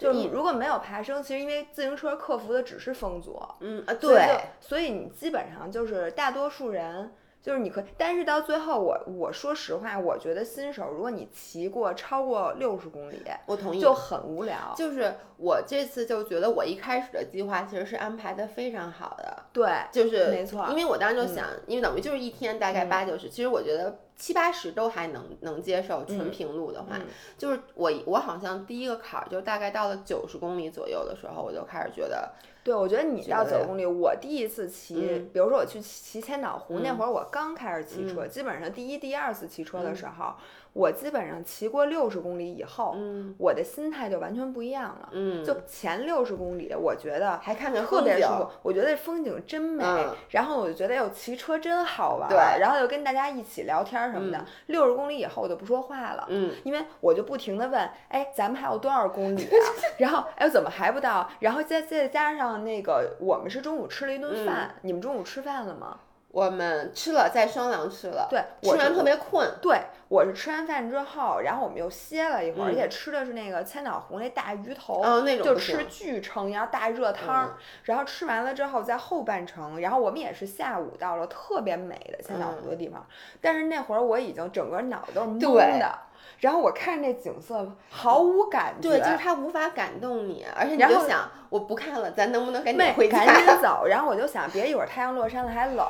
[0.01, 13.79] 就是你如果没有爬升，其实因为自行车克服的只是风阻，嗯啊，对，所以你基本上就是大多数人，就是你可以，但是到最后我我说实话，我觉得新手如果你骑过超过六十公里，我同意。
[13.79, 14.73] 就很无聊。
[14.75, 22.89] 就是我这次就觉得我一开始的计划其实是安排的非常好的，对，就是没错因为我当时就想，因为等于就是一天大概嗯。
[22.89, 27.07] 八九十，其实我觉得七八十都还能能接受，纯嗯平路的话，嗯
[27.39, 32.31] 就是我我好像第一个坎儿就大概到了九十公里左右的时候，我就开始觉得，
[32.63, 40.35] 对，我觉得你到九十公里，我第一次骑，嗯比如说我去骑千岛湖、那嗯会儿，我刚开始骑车，基本上第一、第二次骑车的嗯时候，
[40.73, 45.09] 我基本上骑过六十公里以后，嗯我的心态就完全不一样了。
[45.11, 54.45] 嗯，就前六十公里，我觉得还看看特别舒服我觉得风景真美，嗯然后我就觉得哟骑车真好玩，对然后又跟大家一起聊天什么的嗯。
[54.67, 56.25] 六十、公里以后我就不说话了。
[56.29, 59.67] 嗯，因为我就不停的问，哎，咱们还有多少公里啊？
[59.99, 61.29] 然后，哎，怎么还不到？
[61.39, 65.99] 然后再再加上那个，我们是中午吃了一嗯顿饭，你们中午吃饭了吗？
[66.31, 72.75] 我们吃了，在双廊吃了，对，吃完特别困，对，我是吃完饭之后，然后我们又歇了一会儿，而嗯。
[72.75, 77.53] 且吃的是那个千岛湖那大鱼头，哦那种就吃巨撑，然后大热汤儿，嗯。
[77.83, 82.69] 然后吃完了之后，在后半程，然后我们也是下午到了特别美的千岛湖嗯。
[82.69, 83.05] 的地方，
[83.41, 85.79] 但是那会儿我已经整个脑子都是懵对。
[85.79, 85.99] 的，
[86.39, 93.25] 然后我看那景色毫无感觉，对，就是它无法感动你，而且你就想，我不看了，咱能不能赶紧回家？
[93.25, 95.87] 赶紧 走，然后我就想，别一会儿太阳落山了还冷。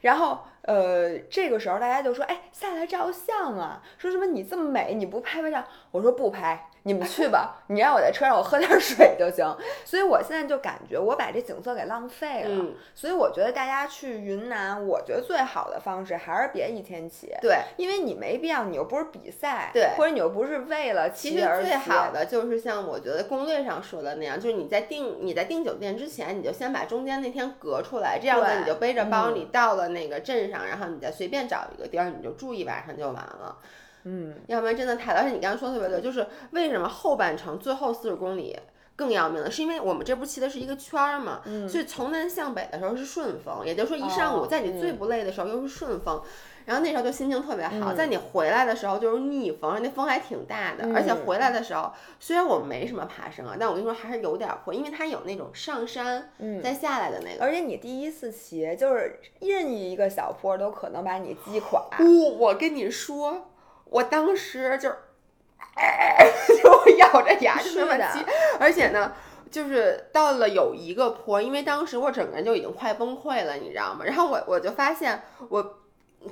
[0.00, 5.62] 然后呃，这个时候大家就说，哎，下来照相啊，说什么你这么美，你不拍拍照？
[5.92, 9.56] 我说不拍，你们去吧，你让我在车上我喝点水就行。
[9.84, 12.50] 所以我现在就感觉我把这景色给浪费了。
[12.50, 17.32] 嗯所以我觉得大家去云南，我觉得最好的方式还是别一天骑。
[17.40, 21.42] 对，因为你没必要，你又不是比赛，对或者你又不是为了其实。
[21.62, 33.56] 最好的就是像我觉得攻略上说的那样，就是你在订你在订酒店之前，你就先把中间那天隔出来，这样子你就背着包，嗯你到了那个镇上，然后你再随便找一个地儿，你就住一晚上就完了。
[34.04, 38.58] 嗯，要不然真的太，而且你刚刚说得特别对，就是为什么后半程最后四十公里
[38.96, 46.22] 更要命了，是因为我们这不骑的是一个圈儿嘛，嗯所以从南向北的时候是顺风，也就是说一上午哦在你最嗯不累的时候又是顺风。
[46.64, 57.42] 然后那时候就心情特别好，嗯在你回来的时候就是逆风，那风还挺大的，而且嗯回来的时候虽然我没什么爬升啊，但我跟你说还是有点坡，因为它有那种上山嗯再下来的那个。
[57.42, 61.82] 而且你第一次骑，就是任意一个小坡都可能把你击垮。
[61.98, 63.48] 我我跟你说，
[63.92, 64.96] 我当时就是，
[66.62, 68.24] 就咬着牙就是那么的骑，
[68.58, 69.12] 而且呢。
[69.52, 74.02] 就是到了有一个坡，因为当时我整个人就已经快崩溃了，你知道吗？
[74.02, 75.74] 然后我我就发现我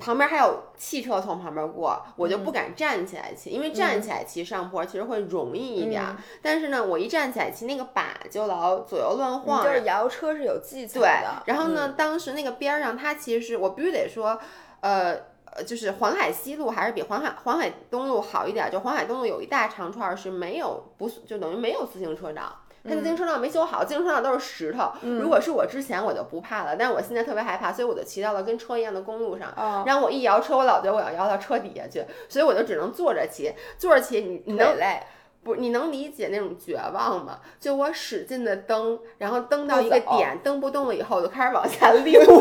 [0.01, 6.03] 旁边还有汽车从旁边过，我就不敢站起来骑，因为站起来骑上坡其实会容易一点
[6.41, 14.41] 但是呢，我一站起来骑，那个把就老左右乱晃，就是摇车是有技巧对的。，然后呢，嗯当时那个边儿上，它其实我必须得说，
[14.81, 15.29] 呃。
[15.61, 18.71] 呃，就是黄海西路还是比黄海黄海东路好一点儿。
[18.71, 24.91] 就黄海东路有一大长串儿是没有不是就等于没有自行车道，它自行车道没修好，自行车道都是石头。
[25.03, 29.53] 如果是我之前我就不怕了，但是我现在特别害怕，所以我就骑到了跟车一样的公路上。
[29.57, 33.53] 哦然后我一摇车，我老觉得我要摇到车底下去，所以我就只能坐着骑。
[33.77, 35.01] 坐着骑，你你能累，
[35.43, 37.41] 不，你能理解那种绝望吗？
[37.59, 42.39] 就我使劲的蹬，然后蹬到一个点，蹬不动了以后，我就开始往下溜， 然后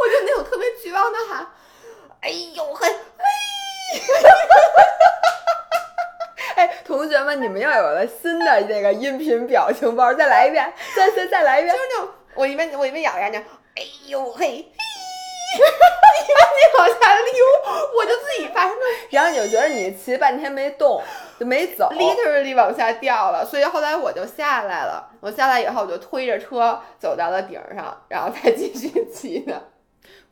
[0.00, 1.46] 我就那种特别绝望的喊
[2.24, 2.88] ：“哎呦嘿！”
[6.56, 11.80] 哎，同学们，你们要有了新的这个音频表情包，再来一遍，再再再来一遍就。
[11.80, 13.44] 是那种我一边我一边咬牙那样，
[13.76, 14.64] 哎呦嘿，
[15.58, 17.44] 哈哈哈你往下溜，
[17.98, 18.74] 我就自己发生
[19.10, 21.02] 然后你就觉得你骑半天没动，
[21.38, 21.90] 就没走。
[21.92, 25.10] literally 往下掉了，所以后来我就下来了。
[25.20, 29.73] 我下来以后，我就推着车走到了顶上，然后再继续骑的。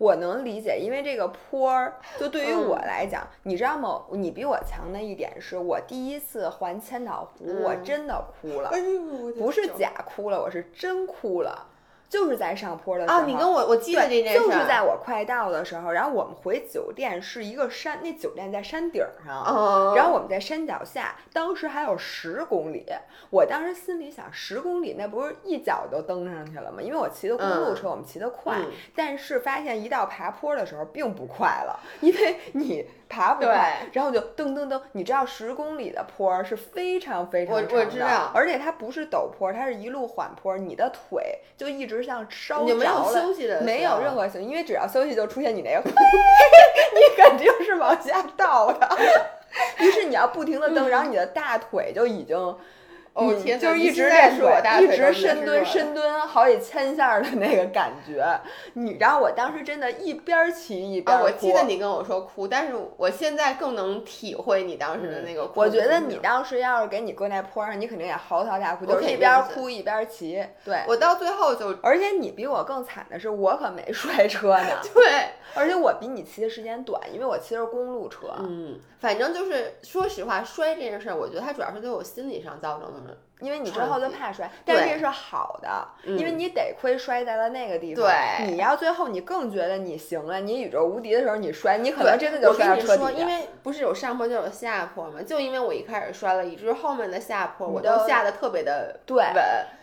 [0.02, 4.02] 我能理解，因为这个坡儿，就对于嗯我来讲，你知道吗？
[4.10, 11.68] 你比我强的一点是我第一次环千岛湖，我嗯真的哭了，哎呦，不是假哭了，我是真哭了。
[12.12, 13.20] 就是在上坡的时候。
[13.20, 22.85] 啊，你跟我我记得这对，件事，就是在我快到的时候，然后我们回酒店是一个山，那酒店在山顶上，嗯，然后我们在山脚下，当时还有十公里，
[23.31, 26.83] 我当时心里想，十公里那不是一脚就登上去了吗？
[26.83, 43.22] 因为我骑的公路车，我们骑得快，嗯但是发现一到爬坡的时候并不快了，因为 你爬不快，然后就噔噔噔，你知道十公里的坡是非常非常长的，我知道而且它不是陡坡，它是一路缓坡，你的腿就一直像烧你就没有着了。
[43.22, 48.98] 休息的，没有任何休息，因为只要休息就出现你那个， 你肯定是往下倒的。
[49.78, 52.56] 于是你要不停的蹬，然后你的大腿就已经，你
[53.14, 58.25] 哦天就是一直在练说我大腿，一直深蹲深蹲好几千下儿的那个感觉。
[58.72, 65.68] 你，然后我当时真的一边儿骑一边我记得你跟我说哭，但是我现在更能体会你当时的那个哭我。
[65.68, 70.42] 觉得你当时要是给你搁那坡上，你肯定也嚎啕大哭，就是一边儿哭一边儿骑。
[70.64, 75.05] 对，我到最后就而且你比我更惨的是，我可没 摔车呢， 对，
[75.55, 78.29] 而且我比你骑的时间短，因为我骑的是公路车。
[78.38, 83.01] 嗯，反正就是说实话，摔这件事儿，我觉得它主要是对我心理上造成的。
[83.40, 88.04] 因为你之后就怕摔，但是这是好的，因为嗯你得亏摔在了那个地方。
[88.04, 93.26] 对你要最后你更觉得你行了，你宇宙无敌的时候你摔，你可能真的就摔到车跟你说，因。
[93.26, 99.34] 为不是有上坡就有下坡嘛，就因为我一开始摔了，以至于后面的下坡我都都下的特别的对稳。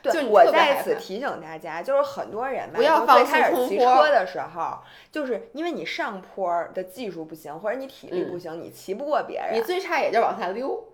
[0.02, 4.80] 就对，你我在此提醒大家，就是很多人吧，不要放最开始骑车的时候，
[5.12, 9.54] 就是因为你上坡的技术不行，或者你体力嗯不行，你骑不过别人。
[9.54, 10.89] 你最差也就往下溜。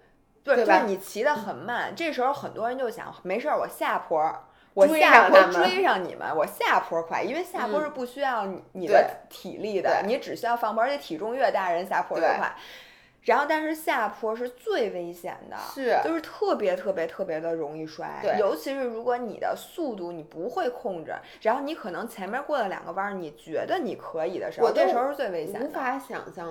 [0.46, 4.44] 对，对就是你骑得很慢，这时候很多人就想，没事儿，我下坡儿，
[4.76, 12.56] 我下坡追上你们，我下坡快，因为下坡嗯是不需要你的体力的，对你只需要放坡，而且体重越大，人下坡越快。
[13.24, 25.66] 然后，但是下坡是最危险的，是就是特别特别特别的容易摔，对尤其是如果你的速度你不会控制，然后你可能前面过了两个弯儿，你觉得你可以的时候，我这时候是最危险的。
[25.66, 26.48] 无法想象，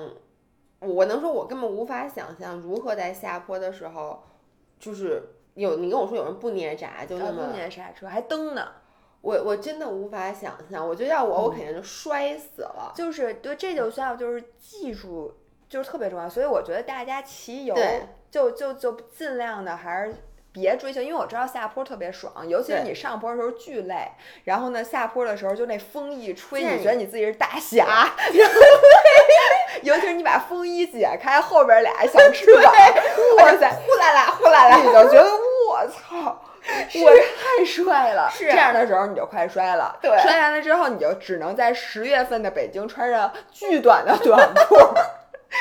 [0.81, 4.23] 我能说，我根本无法想象如何在下坡的时候，
[4.79, 5.23] 就是
[5.55, 8.69] 有你跟我说有人不捏闸，就那么不，捏刹车还蹬呢，
[9.21, 10.87] 我我真的无法想象。
[10.87, 12.93] 我觉得要我，我嗯肯定就摔死了。
[12.95, 15.33] 就是对，这就需要就是技术，
[15.69, 16.29] 就是特别重要。
[16.29, 17.75] 所以我觉得大家骑游
[18.31, 20.15] 就就就尽量的还是
[20.55, 24.13] 别追求，因为我知道下坡特别爽，尤其是你上坡的时候巨累，
[24.45, 27.85] 然后呢下坡的时候就那风一吹，你觉得你自己是大侠，
[28.33, 28.55] 然后
[29.83, 32.73] 尤其是你把风衣解开，后边俩小翅膀，
[33.39, 35.29] 哇塞，呼啦啦，呼啦啦，你就觉得
[35.69, 36.41] 我操。
[36.67, 39.95] 我太帅了，是这样的时候你就快摔了。
[40.01, 44.75] 对摔完了之后，你就只能在十月份的北京穿上巨短的短裤，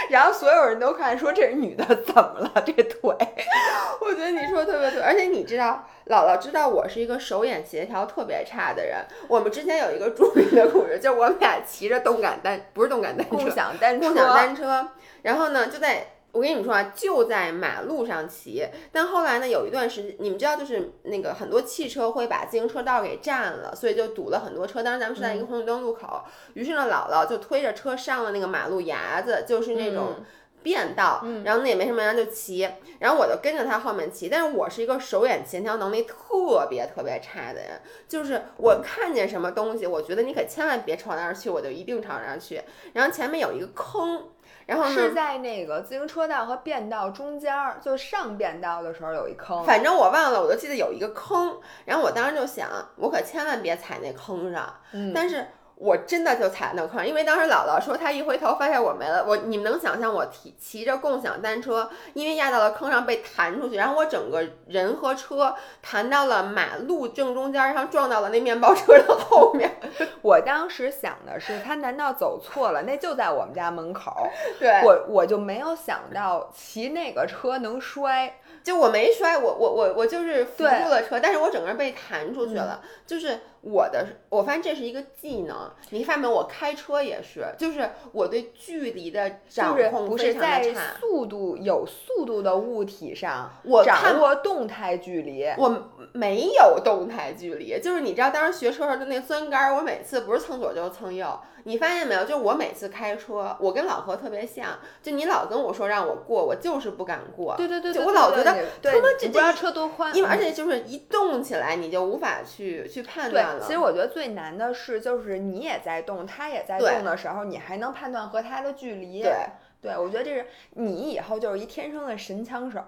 [0.09, 2.63] 然后所有人都看说这是女的怎么了？
[2.65, 3.15] 这腿，
[4.01, 8.97] 我觉得你说的特别对，而且你知道，姥姥知道我是一个手眼协调特别差的人。
[9.27, 14.87] 我们之前有一个著名的故事，就是我们俩骑着动感单，不是动感单车，共享单车，共享单车，
[15.23, 18.67] 然后呢，就在我跟你们说啊，就在马路上骑。
[18.91, 24.83] 但后来呢，有一段时间，你们知道，就是那个很多汽车会把自行车道给占了，所以就堵了很多车。
[24.83, 26.23] 当时咱们是在一个红绿灯路口，
[26.55, 30.15] 于是呢，姥姥就推着车上了那个马路牙子，就是那种。
[30.63, 32.65] 变道，然后那也没什么人就骑，
[32.99, 42.61] 然后我就跟着他后面骑，但是我是一个手眼协调能力特别特别差的人，就是我看见什么东西，我觉得你可千万别朝那儿去，我就一定朝那儿去。
[42.93, 44.29] 然后前面有一个坑，
[44.65, 49.63] 然后，是在那个自行车道和便道中间儿，就上便道的时候有一坑。
[49.63, 55.47] 反正我忘了，我就记得有一个坑，然后我当时就想，我可千万别踩那坑上，嗯但是。
[55.83, 69.69] 我真的就踩那坑，因为当时姥姥说她一回头发现我没了，我你们能想象我骑骑着共享单车，因为压到了坑上被弹出去，然后我整个人和车弹到了马路正中间，然后撞到了那面包车的后面。
[70.23, 72.83] 我当时想的是，他难道走错了？
[72.83, 74.29] 那就在我们家门口。
[74.57, 78.39] 对，我我就没有想到骑那个车能摔。
[78.63, 82.81] 就我没摔，我我我我就是扶住了车，但是我整个人被弹出去了。
[83.05, 85.71] 就是我的，我发现这是一个技能。
[85.89, 86.33] 你发现没有？
[86.33, 90.63] 我开车也是，就是我对距离的掌控不是在。
[90.99, 95.45] 速度有速度的物体上，我看掌握动态距离。
[95.57, 101.39] 我没有动态距离，就是你知道当时学车时候的那钻杆儿，我每次不是蹭左就是蹭右。
[101.65, 102.23] 你发现没有？
[102.23, 104.67] 就是我每次开车，我跟老何特别像，
[105.01, 107.55] 就你老跟我说让我过，我就是不敢过。
[107.55, 113.65] 对对对对，就我老觉得对他妈这你不知道车多宽，因为而嗯且就是一动起来，你就无法去去判断，了。
[113.65, 119.21] 其实我觉得最难的是，就是你也在动，他也在动的时候，你还能判断和他的距离。
[119.21, 119.33] 对
[119.81, 120.45] 对，我觉得这是
[120.75, 122.81] 你以后就是一天生的神枪手，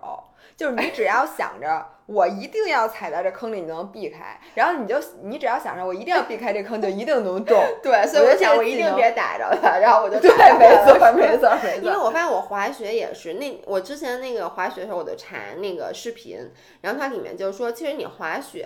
[0.55, 7.61] 就是你只要想着我一定要踩在这坑里，你能避开，然后你就你只要想着我一定要避开这坑，就一定能中。
[7.83, 11.97] 对，所以我想我一定别 逮着它，然后我就对，踩没错，没错没错，没因为。
[11.97, 16.49] 我发现我滑雪也是，那我之前那个滑雪的时候，我就查那个视频，
[16.79, 18.65] 然后它里面就是说，其实你滑雪。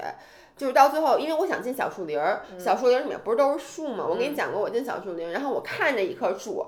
[0.60, 4.06] 就是到最后，因为我想进小树林儿，小树林儿里面不是都是树吗？
[4.06, 6.66] 我跟你讲过，我进小树林，然后我看着一棵树，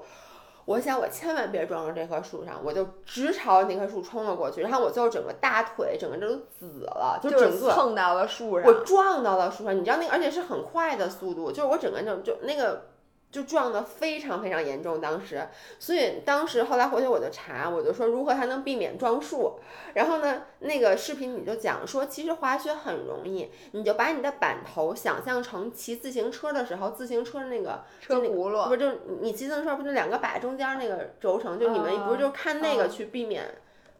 [0.63, 12.85] 我想我千万别撞到这棵树上，我就直朝那棵树冲了过去，然后我最后整个大腿整个都紫了，就整就是个碰到了树上，我撞到了树上，你知道那个，而且是很快的速度，就是我整个人就就那个
[13.31, 15.47] 就撞得非常非常严重，当时，
[15.79, 19.57] 所以当时后来回去我就查，我就说如何才能避免撞树，
[19.93, 33.45] 然后呢，那个视频里就讲说，其实滑雪很容易，你就把你的板头想象成骑自行车的时候，自行车的那个车轱辘不是就你骑自行车不就两个把中间那个轴承，就你们不是就看那个去避免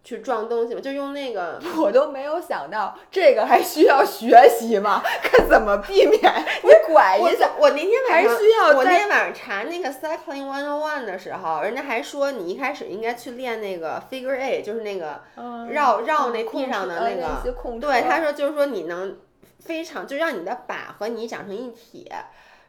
[0.03, 0.81] 去撞东西吗？
[0.81, 1.59] 就用那个。
[1.77, 5.01] 我都没有想到这个还需要学习吗？
[5.21, 6.21] 看怎么避免？
[6.63, 15.21] 你拐一下，我那天晚还上需要我那天晚上查那个 Cycling One on One 的时候，人家还说你一开始应该去练那个 Figure Eight，就是那个
[15.69, 17.51] 绕绕那地上的那个。
[17.53, 19.17] 控对，他说就是说你能
[19.59, 22.11] 非常就让你的把和你长成一体。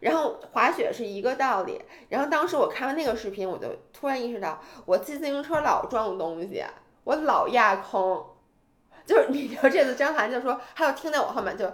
[0.01, 1.81] 然后滑雪是一个道理。
[2.09, 6.65] 然后当时我看完那个视频，我就突然意识到，我骑自行车老撞东西，
[7.05, 8.23] 我老压坑。
[9.05, 11.67] 就是你知道这次张涵就说，他就听在我后面就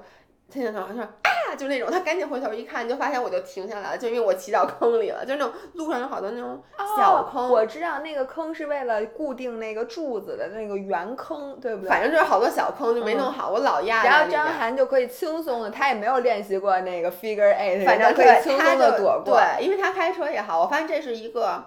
[0.51, 6.59] 听见他说啊，就那种，他赶紧回头一看，就发现我就停下来了，就因为我骑到坑里了，就那种路上有好多那种
[6.97, 11.91] 小坑，哦我知道那个坑是为了固定那个柱子的那个圆坑，对不对？
[11.91, 19.39] 反正就是好多小坑就没弄好，我老压在然后张涵就可以轻松的，他也没有练习过那个 figure eight，反正可以轻松的躲过。
[19.39, 21.62] 对，因为他开车也好，我发现这是一个，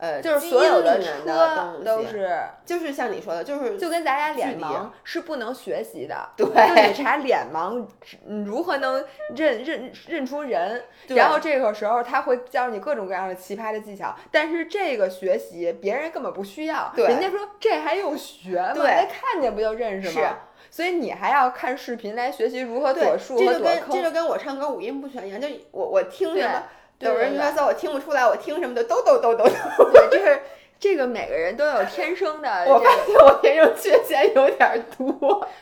[0.00, 6.30] 呃，就是所有的车，都是，就是像你说的，就是就跟咱俩脸盲是不能学习的。
[6.36, 7.86] 对就你查脸盲，
[8.26, 9.04] 嗯如何能
[9.36, 10.82] 认认认出人？
[11.08, 18.72] 然后这个时候他会教你各种各样的奇葩的技巧，但是这个学习别人根本不需要，对人家说这还用学吗？
[18.72, 20.38] 对那看见不就认识吗？
[20.70, 24.02] 所以你还要看视频来学习如何对躲，树这就跟这。
[24.02, 26.62] 就跟我唱歌五音不全一样，就我我听对什么。
[27.00, 29.50] 对有人对约瑟，我听不出来，我听什么的都都都都都。
[29.90, 30.42] 对，就是
[30.78, 35.10] 这个每个人都有天生的这个我发现我天生缺陷有点多。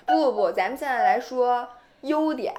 [0.05, 1.67] 不不不，咱们现在来说
[2.03, 2.53] 优点。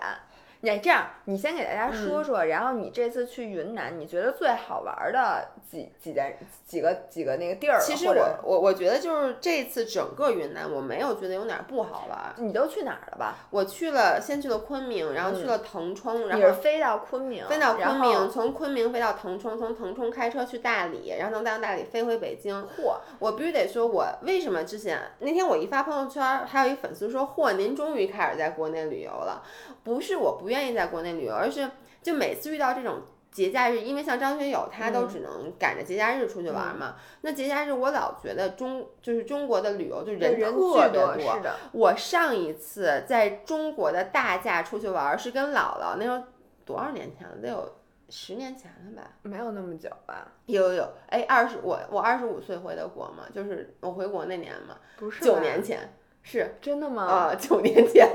[0.62, 7.80] 你这样，你先给大家嗯说说，然后你这次去云南，你觉得最好玩的几几件几个几个那个地儿？
[7.80, 12.34] 其实我我我觉得就是这次整个云南，我没有觉得有哪儿不好玩。
[12.38, 13.48] 你都去哪儿了吧？
[13.52, 22.54] 我去了，先去了昆明，然后去了腾冲，然后飞到昆明，飞到昆明，从昆明飞到腾冲，从腾冲开车去大理，然后从大理飞回北京。
[22.78, 29.42] 嚯，我必须得说，我为什么之前那天我一发朋友圈，还有一粉丝说：“嚯，您终于开始在国内旅游了。”
[29.90, 31.68] 不是我不愿意在国内旅游，而是
[32.04, 36.96] 就每次遇到这种节假日，因为像张学友他都嗯只能赶着节假日出去玩嘛。
[37.22, 46.22] 那节假日我老觉得中就是中国的旅游就人人特别巨多，是的，我上一次在中国的大假出去玩儿是跟姥姥，那时候
[46.64, 47.36] 多少年前了？
[47.42, 47.76] 得有
[48.10, 49.10] 十年前了吧？
[49.24, 50.28] 没有那么久吧？
[50.46, 57.04] 有有有，哎，二十我我二十五岁回的国嘛，就是我回国那年嘛，不是九年前是真的吗？
[57.06, 58.08] 啊，九年前。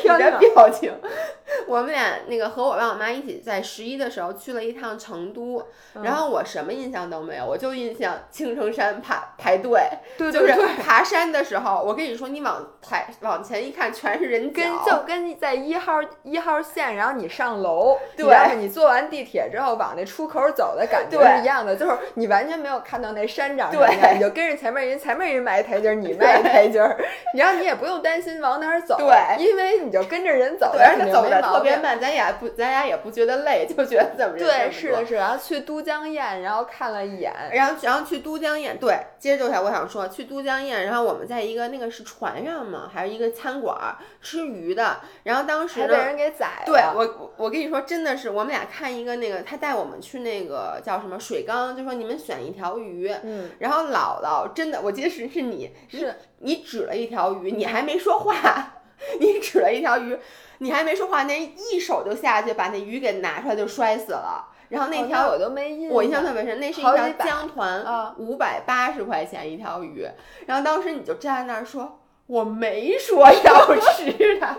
[0.54, 0.92] 表情，
[1.66, 6.02] 我们俩那个和我爸我妈一起在十一的时候去了一趟成都，嗯。
[6.02, 9.80] 然后我什么印象都没有，我就印象青城山爬排队，
[10.18, 18.26] 就是爬山的时候，我跟你说，你往排往前一看，全是人跟就跟在一号一号线，然后你上楼，对。
[18.28, 26.96] 然后你坐完地铁之后往那出口走的感觉是一样的，就是你完全没有看到那山长什么样，你就跟着前面人，前面人迈一台阶儿，你迈一台阶儿，
[27.36, 29.12] 然后你也不用担心往哪儿走，对。
[29.38, 31.42] 因为你就跟着人走，对，而且走的。
[31.42, 46.62] 特别慢，咱也不，咱俩也不觉得累， 就觉得怎么人这对，是的，是的，然后去都江堰，然后看了一眼，然后，然后去都江堰，对，接着就我想说，去都江堰，然后我们在一个那个是船上嘛，还是一个餐馆儿吃鱼的，然后当时呢，还被人给宰了。
[46.66, 58.81] 对我，我我跟你说，真的是我们俩看一个那个，他带我们去那个叫什么水缸，就说你们选一条鱼，嗯，然后姥姥真的，我记得是是你，是你指了一条鱼，你还没说话，
[59.20, 60.16] 你指了一条鱼，
[60.58, 64.48] 你还没说话，那人一手就下去把那鱼给拿出来就摔死了。
[64.68, 70.06] 然后那哦条、我都没印象，我印象特别深，那是一条江团啊，五百八十块钱一条鱼。
[70.46, 74.56] 然后当时你就站在那儿说，我没说要吃它。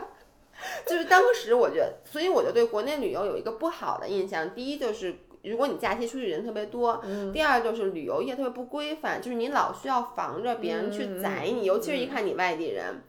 [0.86, 4.54] 就是当时我觉得，所以我就对国内旅游有一个不好的印象。
[4.54, 13.02] 第一就是如果你假期出去人特别多，嗯第二就是旅游业特别不规范，就是你老需要防着别人去宰你，尤其是一看你外地人。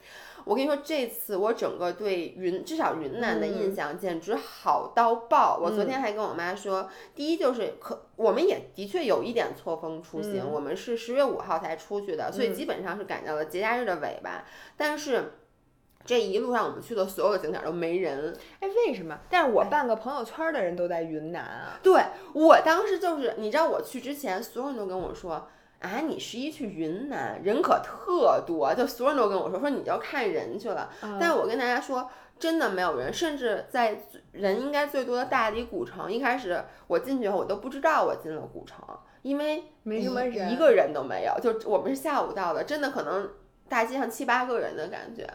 [0.44, 5.58] 我跟你说，这次我整个对云至少云南的印象简直好到爆。
[5.62, 14.44] 我昨天还跟我妈说，第一就是可我们也的确有一点错峰出行，我们是十月五号才出去的，所以基本上是赶到了节假日的尾巴，
[14.76, 15.32] 但是。
[16.06, 19.18] 这一路上我们去的所有的景点都没人，哎，为什么？
[19.30, 21.80] 但是我半个朋友圈的人都在云南啊。
[21.82, 21.98] 对
[22.34, 25.48] 我当时就是，你知道我去之前，所有人都跟我说。
[25.84, 30.90] 啊，你十一去云南，人可特多，就所有人都跟我说说你就看人去了。
[31.20, 34.00] 但是我跟大家说，真的没有人，甚至在
[34.32, 38.78] 人应该最多的大理古城，一开始我进去后，我都不知道我进了古城，
[39.20, 41.34] 因为没什么人，一个人都没有。
[41.38, 43.28] 就我们是下午到的，真的可能
[43.68, 45.28] 大街上七八个人的感觉。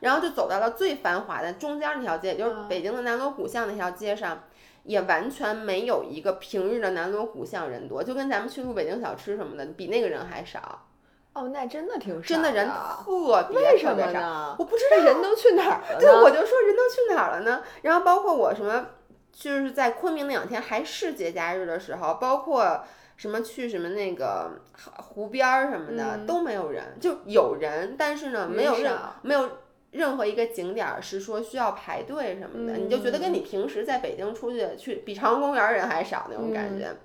[0.00, 4.44] 然后就走到了最繁华的中间那条街，也就是北京的南锣鼓巷那条街上。
[4.88, 10.86] 也完全没有一个平日的南锣鼓巷人多，就跟咱们去录北京小吃什么的，比那个人还少。
[11.34, 12.26] 哦，那真的挺少。
[12.26, 14.56] 真的人特别为什么呢？
[14.58, 16.00] 我不知道人都去哪儿了。
[16.00, 17.62] 对，我就说人都去哪儿了呢？
[17.82, 18.86] 然后包括我什么，
[19.30, 22.82] 就是在昆明那两天还是节假日的时候，包括
[23.18, 24.52] 什么去什么那个
[24.96, 29.50] 湖边儿什么的、嗯、都没有人，就有人，但是呢，没有人，没有。
[29.92, 36.88] 任何一个景点是说需要排队什么的，嗯、你就觉得跟你平时在北京出去去比朝阳公园人还少那种感觉。
[36.88, 36.96] 嗯、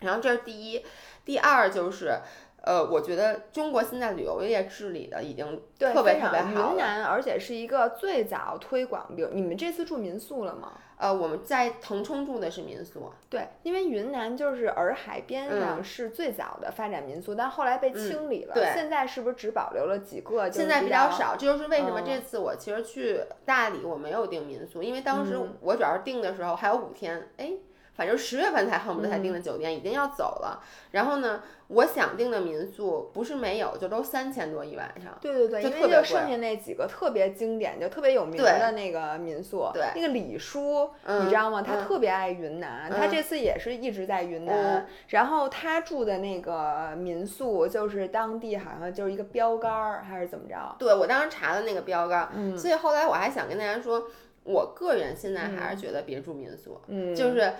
[0.00, 0.84] 然后这是第一，
[1.24, 2.18] 第二就是，
[2.62, 10.72] 呃，我觉得中国现在旅游业治理的已经特别特别好云南，而且是一个最早推广，比如你们这次住民宿了吗？
[11.00, 18.52] 呃，我们在腾冲住的是民宿，对，因为云南就是洱海边上是最早的发展民宿，嗯、但后来被清理了。
[18.52, 20.50] 对，现在是不是只保留了几个？
[20.50, 27.54] 现在比较少，这就是为什嗯么这次我其实去大理我没有订民宿，因为当时嗯我主要是订的时候还有五天，哎。
[28.00, 30.64] 反正十月份才恨不得才订的酒店，已经要走了。
[30.92, 35.18] 然后呢，我想订的民宿不是没有，就都三千多一晚上。
[35.20, 39.68] 对对对，就因为就剩下那几个特别经典、就特别有名的那个民宿。
[39.74, 41.60] 对，那个李叔，嗯、你知道吗？
[41.60, 44.76] 他嗯、特别爱云南，他这次也是一直在云南。
[44.76, 50.74] 嗯、然后他住的那个民宿就是当地好像就是一个标杆儿，还是怎么着？
[50.78, 54.08] 对我当时查的那个标杆，嗯，所以后来我还想跟大家说，
[54.44, 57.52] 我个人现在还是觉得别住民宿，嗯，就是。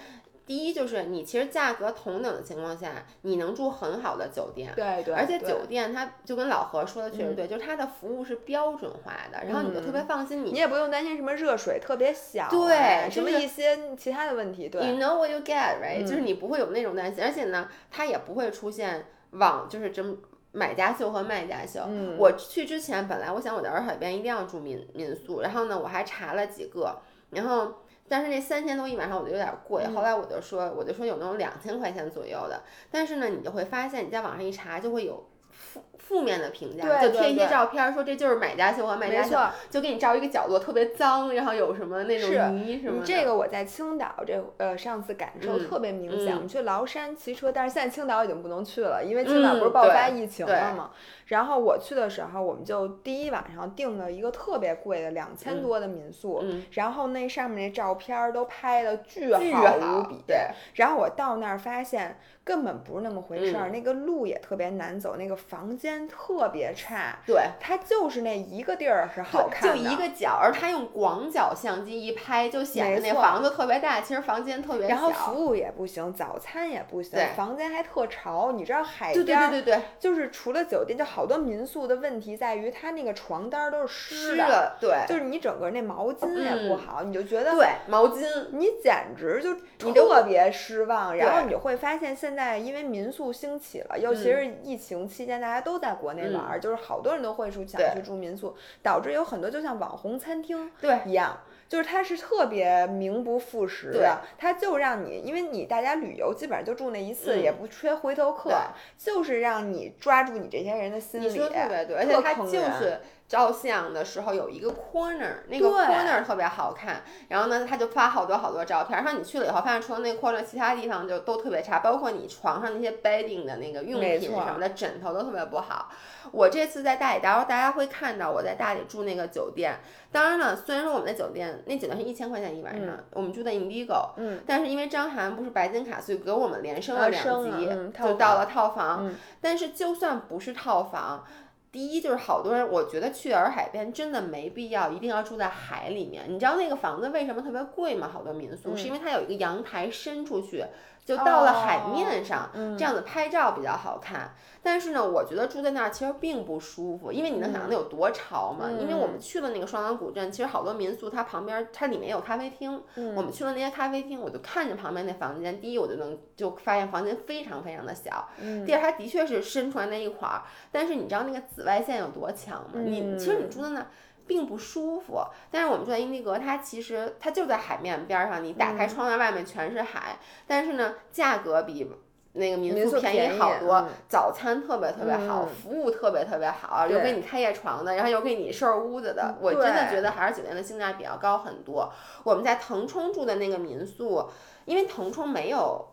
[0.51, 20.17] 第一就是你其实价格同等的情况下，你能住很好的酒店，对对，而且酒店它就跟老何说的确实对，嗯、就是它的服务是标准化的，然后你就特别放心，你你也不用担心什么热水特别小、啊，对，什么一些其他的问题，对，You know what you get right，、嗯、就是你不会有那种担心，而且呢，它也不会出现网就是这么。
[20.53, 21.81] 买家秀和卖家秀。
[21.87, 27.73] 嗯、我去之前，本来我想我在洱海边一定要住民民宿，然后呢，我还查了几个，然后。
[28.11, 32.63] 但是那三千多一晚上我觉得有点贵，嗯后来我就说，我就说有那种两千块钱左右的。
[32.91, 39.39] 但是呢，你就会发现你在网上一查，就会有负负面的评价，就贴一些照片，说这就是买家秀和卖家秀，
[39.71, 43.07] 就给你照一个角落特别脏，然后有什么那种泥什么的。
[43.07, 50.91] 这个我在青岛这呃上次感受特别明显，嗯、我们去崂山骑车，但是现在青岛已经不能去了，因为青岛不是爆发疫情了吗？
[51.31, 60.25] 然后我去的时候，我们就第一晚上订了一个特别贵的两千多的民宿，嗯、然后那上面那照片都拍的巨好无比。
[60.27, 60.49] 对。
[60.75, 67.21] 然后我到那儿发现根本不是那么回事儿，嗯、那个路也特别难走，那个房间特别差。
[67.25, 67.41] 对。
[67.61, 74.95] 它就是那一个地儿是好看的，就一个角，而它用广角相机一拍，就显得那房子特别大，其实房间特别小。
[74.95, 78.51] 然后服务也不行，早餐也不行，房间还特潮。
[78.51, 89.55] 你知道海边，对对对对对，就是除了酒店，就好多民宿的问题在于它那个床单都是湿的，的对，就是你整个那毛巾也不好，嗯、你就觉得对毛巾，你简直就
[89.93, 91.17] 特别失望。
[91.17, 101.39] 然后你就会发现，现在因为民宿兴起了，尤其是疫情期间，大家都在国内玩，嗯、就是好多人都会说想去住民宿，导致有很多就像网红餐厅对一样。
[101.71, 108.51] 就是它是特别名不副实的，它就让你，因为你大家旅游基本上就住那一次，嗯、也不缺回头客，
[108.99, 111.29] 就是让你抓住你这些人的心理。
[111.29, 113.01] 你说特别对，而且它就是
[113.31, 117.03] 照相的时候有一个 corner，那个 corner 特别好看。
[117.29, 119.01] 然后呢，他就发好多好多照片。
[119.01, 125.91] 然后你去了以后，发现除了那 corner，其他地方就都特别差，包括你床上那些 bedding 的那个用品什么的，枕头都特别不好。
[126.33, 129.79] 我这次在大理，到时候大家会看到我在大理住那个酒店。
[130.11, 139.07] 当然了，虽然说我们的酒店那酒店是一千块钱一晚上，嗯、我们住的 Indigo，嗯，但是因为张涵不是白金卡，所以给我们连升了两级，嗯、就到了套房。
[139.07, 141.25] 嗯、但是就算不是套房，
[141.73, 146.25] 第一就是好多人，我觉得去洱海边真的没必要一定要住在海里面。
[146.29, 148.11] 你知道那个房子为什么特别贵吗？
[148.13, 150.65] 好多民宿、嗯、是因为它有一个阳台伸出去。
[151.11, 154.33] 就到了海面上，嗯这样子拍照比较好看。
[154.63, 158.69] 但是呢，我觉得住在那儿其实并不舒服，因为你能想象那有多潮吗？
[158.79, 162.81] 因为我们去了那个双廊古镇，其实好多民宿它旁边它里面有咖啡厅，
[163.17, 168.29] 我们去了那些咖啡厅，我就看着旁边那房间，第一我就能就发现房间非常非常的小，
[168.65, 172.75] 第二它的确是伸出来那一块儿，但是你知道那个紫外线有多强吗？
[172.85, 173.87] 你其实你住在那儿。
[174.31, 181.91] 并不舒服，但是我们住在英迪格，它其实它就在海面边儿上，你打开窗帘外面全是海，但是呢，价格比
[182.35, 183.89] 那个民民宿便便宜好多，嗯。
[184.09, 185.49] 早餐特别特别好，嗯。
[185.49, 191.93] 服务特别特别好，有给你开夜床的，然后有给你收拾屋子的，我真的觉得还是酒店的性价比要高很多。
[192.23, 194.31] 我们在腾冲住的那个民宿，
[194.65, 195.89] 因为腾冲没有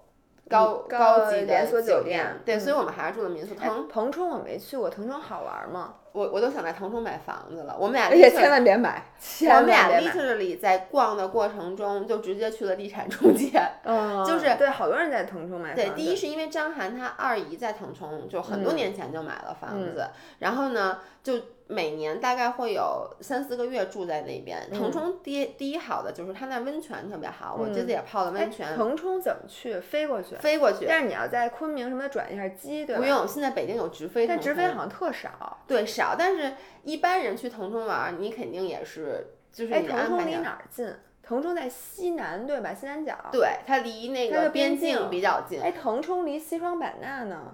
[0.48, 3.56] 高、嗯高级的连锁酒酒店对，嗯所以我们还是住的民宿。
[3.60, 5.96] 哎腾，腾冲我没去过，腾冲好玩吗？
[6.18, 7.76] 我我都想在腾冲买房子了。
[7.78, 9.04] 我们俩而且 liter- 千万别买，
[9.50, 13.52] 我们俩 literally 在逛的过程中就直接去了地产中介。
[13.86, 20.10] 嗯，就是对，好多人在腾冲买对，第一是因为张涵他二姨在腾冲，就很多嗯年前就买了房子，
[20.40, 21.34] 然后呢，就
[21.68, 24.58] 每年大概会有三四个月住在那边。
[24.72, 29.80] 嗯腾冲第一第一好的就是它那温泉特别好，我这次也泡了哎温泉，腾冲怎么去？
[29.80, 30.36] 飞过去？
[30.38, 30.86] 飞过去。
[30.88, 33.02] 但是你要在昆明什么的转一下机，对吧？
[33.02, 33.08] 不。
[33.08, 35.58] 用，现在北京有直飞但直飞好像特少。
[35.68, 36.54] 对少，但是
[36.84, 40.90] 一般人去腾冲玩儿，你肯定也是就是哎，你的腾冲离哪儿近？
[41.22, 42.74] 腾冲在西南对吧？
[42.74, 43.14] 西南角。
[43.34, 45.62] 对，它离那个边境比较近。
[45.62, 47.54] 哎，腾冲离西双版纳呢？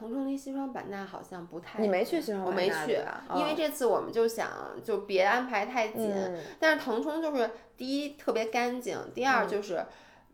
[0.00, 1.78] 腾冲离西双版纳好像不太。
[1.82, 2.98] 你没去西双版我没去
[3.34, 4.48] 因为哦这次我们就想
[4.82, 6.10] 就别安排太紧。
[6.10, 9.84] 嗯但是腾冲就是第一特别干净，第二就是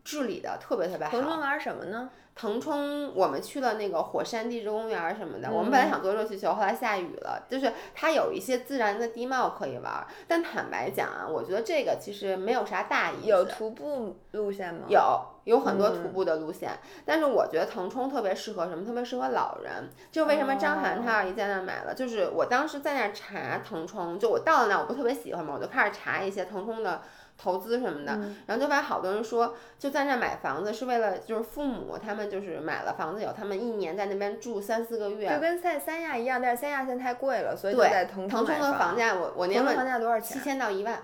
[0.07, 1.11] 治理的特别特别好。
[1.11, 2.09] 腾冲玩什么呢？
[2.33, 7.43] 腾冲我们去了那个火山地质公园什么的，我们嗯本来想坐热气球，后来下雨了。
[7.49, 13.27] 就是它有一些自然的地貌可以玩，但坦白讲啊，我觉得这个其实没有啥大意思。
[13.27, 14.81] 有徒步路线吗？
[14.87, 16.69] 有有很多嗯徒步的路线，
[17.03, 18.85] 但是我觉得腾冲特别适合什么？
[18.85, 19.89] 特别适合老人。
[20.11, 21.95] 就为什么张涵他二姨在那儿买了？
[21.95, 27.01] 就是我当时在那儿查腾冲，就我到了那儿我不特别喜欢嘛，我就开始查一些腾冲的
[27.37, 35.39] 投资什么的，嗯然后就发现好多人说，就在那儿买房子是为了就是父母他们就是买了房子以后，他们一年在那边住三四个月就。
[35.39, 40.39] 跟在三亚一样，但是三亚现在太贵了，所以就在腾腾冲的买房房价我我年问房价多少七？
[40.39, 40.99] 千到一万。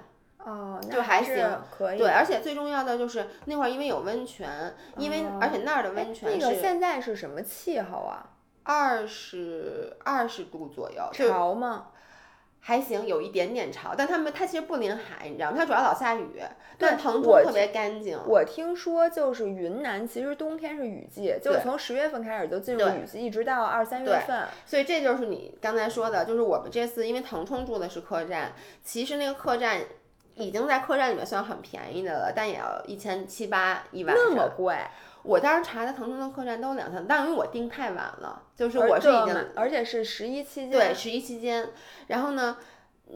[0.45, 1.97] 哦，就还行可以。
[1.97, 8.31] 对，而且最重要的就是那会儿因为有温泉，因为、而且那儿的温哎泉是那个现在是什么气候啊？
[8.63, 11.87] 二十二十度左右，潮吗？
[12.65, 15.57] 还行，有一点点潮，但他们它其实不临海，你知道吗？
[15.57, 16.41] 它主要老下雨，
[16.77, 18.17] 但腾冲特别干净。
[18.25, 24.47] 我听说就是云南，其实冬天是雨季，就是从十月份开始就进入雨季，一直到二三月份。
[24.65, 29.81] 所以这就是你刚才说的，就是我们这次因为腾冲住的是客栈，其实那个客栈
[30.35, 34.25] 已经在客栈里面算很便宜的了，但也要一千七八一晚上。
[34.29, 34.73] 那么贵，
[35.23, 40.71] 我当时查的腾冲的客栈都两千，但因为我订太晚了，就是我是已经而且是十一期间。
[40.71, 41.69] 对，十一期间，
[42.07, 42.57] 然后呢，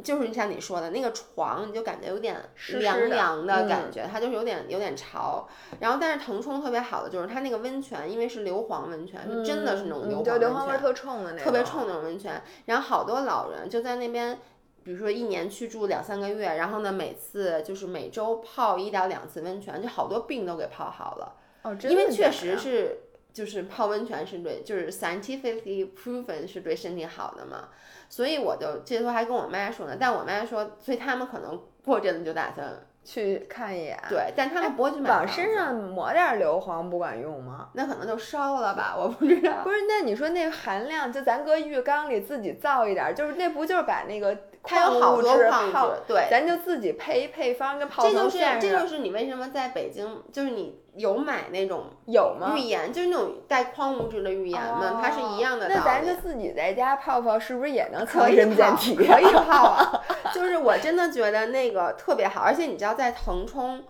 [0.04, 2.42] 就是像你说的那个床，你就感觉有点
[2.80, 5.48] 凉凉的感嗯觉，它就是有点有点潮。
[5.80, 12.42] 然后，但是腾冲特别好的就是它那个温泉，因为是硫磺温泉，是真的是那种嗯硫磺对硫磺味儿温泉，特冲的那种，特别冲那种温泉。
[12.66, 14.40] 然后好多老人就在那边。
[14.84, 21.36] 比如说一年去住两三个月，然后呢，每次就是每周泡一到两次温泉，就好多病都给泡好了。
[21.64, 23.00] 哦，真因为确实是，
[23.34, 27.70] 就是泡温泉是对，就是 scientifically proven 是对身体好的嘛，
[28.10, 32.68] 所以我就这时候还跟我妈说呢，但我妈说，所以他们可能过阵子就打算
[33.04, 33.98] 去看一眼。
[34.10, 37.70] 对，但他们不会去买往身上抹点硫磺不管用吗？
[37.74, 39.64] 那可能就烧了吧，我不知道。
[39.64, 44.38] 不是，那你说那含量，就咱搁浴缸里自己造一点儿，就是那不就是把那个
[44.68, 52.54] 它有好多矿泡质，对，咱就自己配一配方，跟泡这就是这就是你为什么在北京，就是你有买那种有吗？
[52.56, 55.80] 浴盐，就是那种带矿物质的浴盐嘛，它是一样的道理。
[55.80, 58.96] 哦那咱就自己在家泡泡，是不是也能可以强身健泡，体？
[58.96, 60.02] 可以泡啊！
[60.34, 63.84] 就是我真的觉得那个特别好，而且你知道在腾冲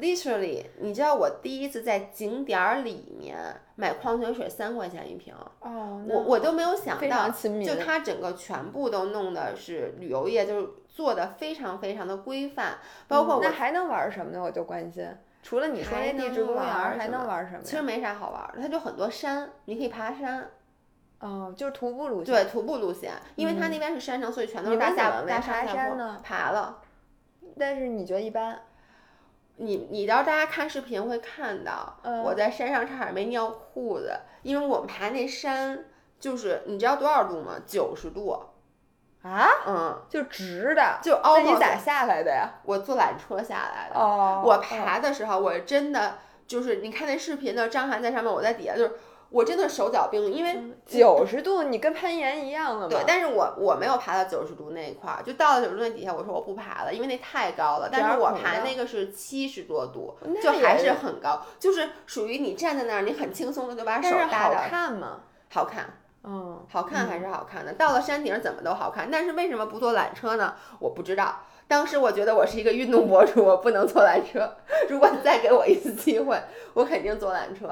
[0.00, 3.36] ，literally，你知道我第一次在景点儿里面
[3.74, 12.78] 买矿泉水三块钱一瓶，哦，我我都没有想到就它整个全部都弄的是旅游业，就是做的非常非常的规范，
[13.08, 14.42] 包括我嗯那还能玩什么呢？
[14.42, 15.06] 我就关心。
[15.42, 17.62] 除了你说还那地质公园儿，还能玩什么？
[17.62, 20.50] 其实没啥好玩儿的，它就很多山，你可以爬山，
[21.20, 22.34] 哦，就是徒步路线。
[22.34, 26.82] 对，徒步路线，因为它那边是山城，所以全都是大下大没爬下坡山呢爬了。
[27.58, 28.60] 但是你觉得一般？
[29.58, 35.84] 你你要是大家看视频会看到，嗯我在山上差点没尿裤子，因为我们爬那山
[36.20, 37.54] 就是你知道多少度吗？
[37.66, 38.30] 九十度，
[39.22, 39.48] 啊？
[39.66, 40.98] 嗯，就直的。
[41.02, 42.50] 就那你咋下来的呀？
[42.64, 43.98] 我坐缆车下来的。
[43.98, 48.92] 哦，我爬的时候，我真的就是你看那视频的张涵在上面，我在底下，就是
[49.30, 52.88] 我真的手脚冰，因为九十度你跟攀岩一样的嘛。
[52.88, 57.88] 对，但是我我没有爬到九十度那一块儿，就到了九十度那底下，我说我不爬了，因为那太高了。
[57.90, 64.56] 但是我爬那个是七十多度，就还是很高，就是属于你站在那儿，你很轻松的就把手搭着。
[64.56, 65.20] 好看吗？
[65.52, 65.86] 好看。
[66.28, 69.08] 嗯，好看还是好看的，到了山顶怎么都好看。
[69.08, 70.54] 但是为什么不坐缆车呢？
[70.80, 71.40] 我不知道。
[71.68, 74.56] 当时我觉得我是一个运动博主，我不能坐缆车。
[74.88, 76.40] 如果你再给我一次机会，
[76.74, 77.68] 我肯定坐缆车。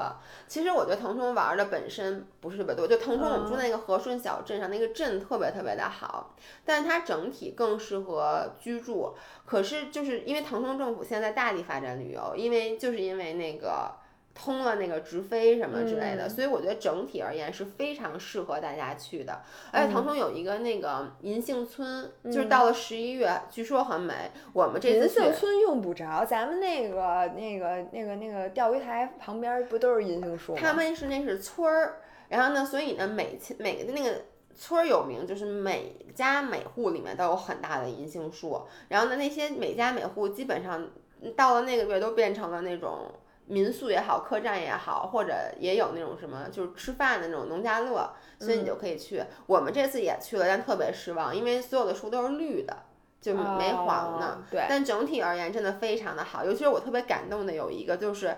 [0.47, 6.35] 其实我觉得腾冲玩的本身不是特别多，就腾冲我们住那个和顺小镇上，那个镇特别特别的好，
[6.65, 9.15] 但是它整体更适合居住。
[9.45, 13.91] 可是就是因为腾冲政府现在大力发展旅游，因为就是因为那个。
[14.37, 19.41] 通了那个直飞什么之类的，所以我觉得整体而言是非常适合大家去的。
[19.71, 24.29] 而且腾冲有一个那个银杏村，就是到了十一月，据说很美。
[24.51, 30.59] 我们这次银杏村用不着，咱们那个那个那个那个钓鱼台旁边不都是银杏树吗？
[30.61, 34.21] 他们是那是村儿，然后呢，所以呢，每每个那个
[34.53, 38.61] 村儿有名，就是每家每户里面都有很大的银杏树。
[38.89, 40.89] 然后呢，那些每家每户基本上
[41.37, 43.09] 到了那个月都变成了那种。
[43.47, 49.23] 民宿也好，客栈也好，或者也有那种什么，就是吃饭的那种农家乐，所以你就可以去。
[49.45, 52.75] 我们这次也去了，但特别失望，因为所有的树都是绿的，
[53.21, 54.39] 就没黄的。
[54.49, 54.65] 对。
[54.67, 56.43] 但整体而言，真的非常的好。
[56.43, 58.35] 尤其是我特别感动的有一个，就是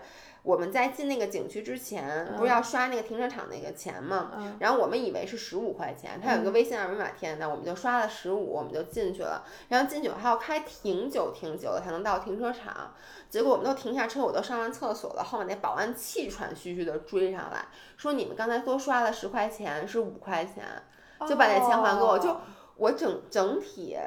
[0.47, 4.31] 我们在进那个景区之前，不是要刷那个停车场那个钱吗？
[4.37, 4.55] 嗯。
[4.61, 9.43] 然后我们以为是十五块钱，它有一个微信二维码填的，我们就刷了十五，我们就进去了。
[9.67, 12.93] 然后进去还要开挺久挺久的才能到停车场。
[13.29, 17.65] 结果我们都停下车，我都上完厕所了，后面那保安气喘吁吁的追上来，
[17.97, 20.63] 说你们刚才多刷了十块钱，是五块钱，
[21.27, 22.37] 就把那钱还给我，就
[22.77, 23.97] 我整整体。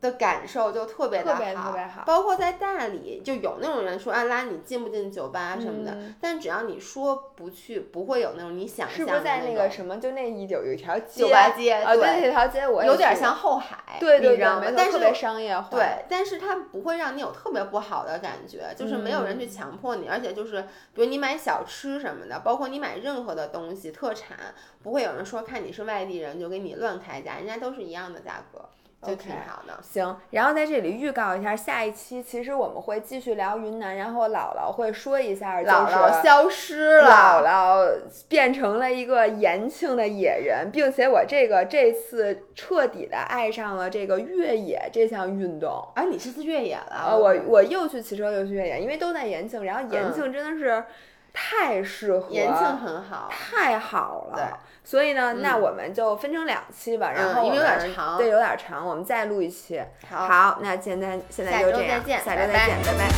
[0.00, 1.74] 的感受就特别的好，
[2.06, 11.94] 包括在大理就有那种人说啊拉你进不进酒吧什么的，但只要你说不去，不会有那种你想象的是不是在那个什么就那一有有一条酒吧街啊？
[11.94, 15.68] 对，那条街我有点像后海，对对对，但是特别商业化。
[15.70, 20.62] 对，但是它不会让你有特别不好的感觉，就是没有人去强迫你，而且就是
[20.94, 24.36] 比如你买小吃什么的，包括你买任何的东西特产，
[24.82, 28.68] 不会有人说看你是外地人就给你乱开价，人家都是一样的价格。
[29.02, 30.16] 就挺好的，行。
[30.30, 45.86] 然后在这里预告一下，下一期其实我们会继续聊云南，然后姥姥会说一下，姥姥消失了，姥姥变成了一个延庆的野人，并且我这个这次彻底的爱上了这个越野这项运动。
[45.94, 46.96] 啊，你这次越野了？
[46.96, 50.84] 啊，我我又去骑车又去越野，因为都在延庆，然后延庆真的是
[51.32, 54.58] 太适合，延庆很好，太好了。
[54.88, 59.82] 所以呢，那我们就分成两期吧，然后因为有点长，对，有点长，我们再录一期。
[60.08, 63.08] 好，那现在现在就这样，下周再见，拜拜。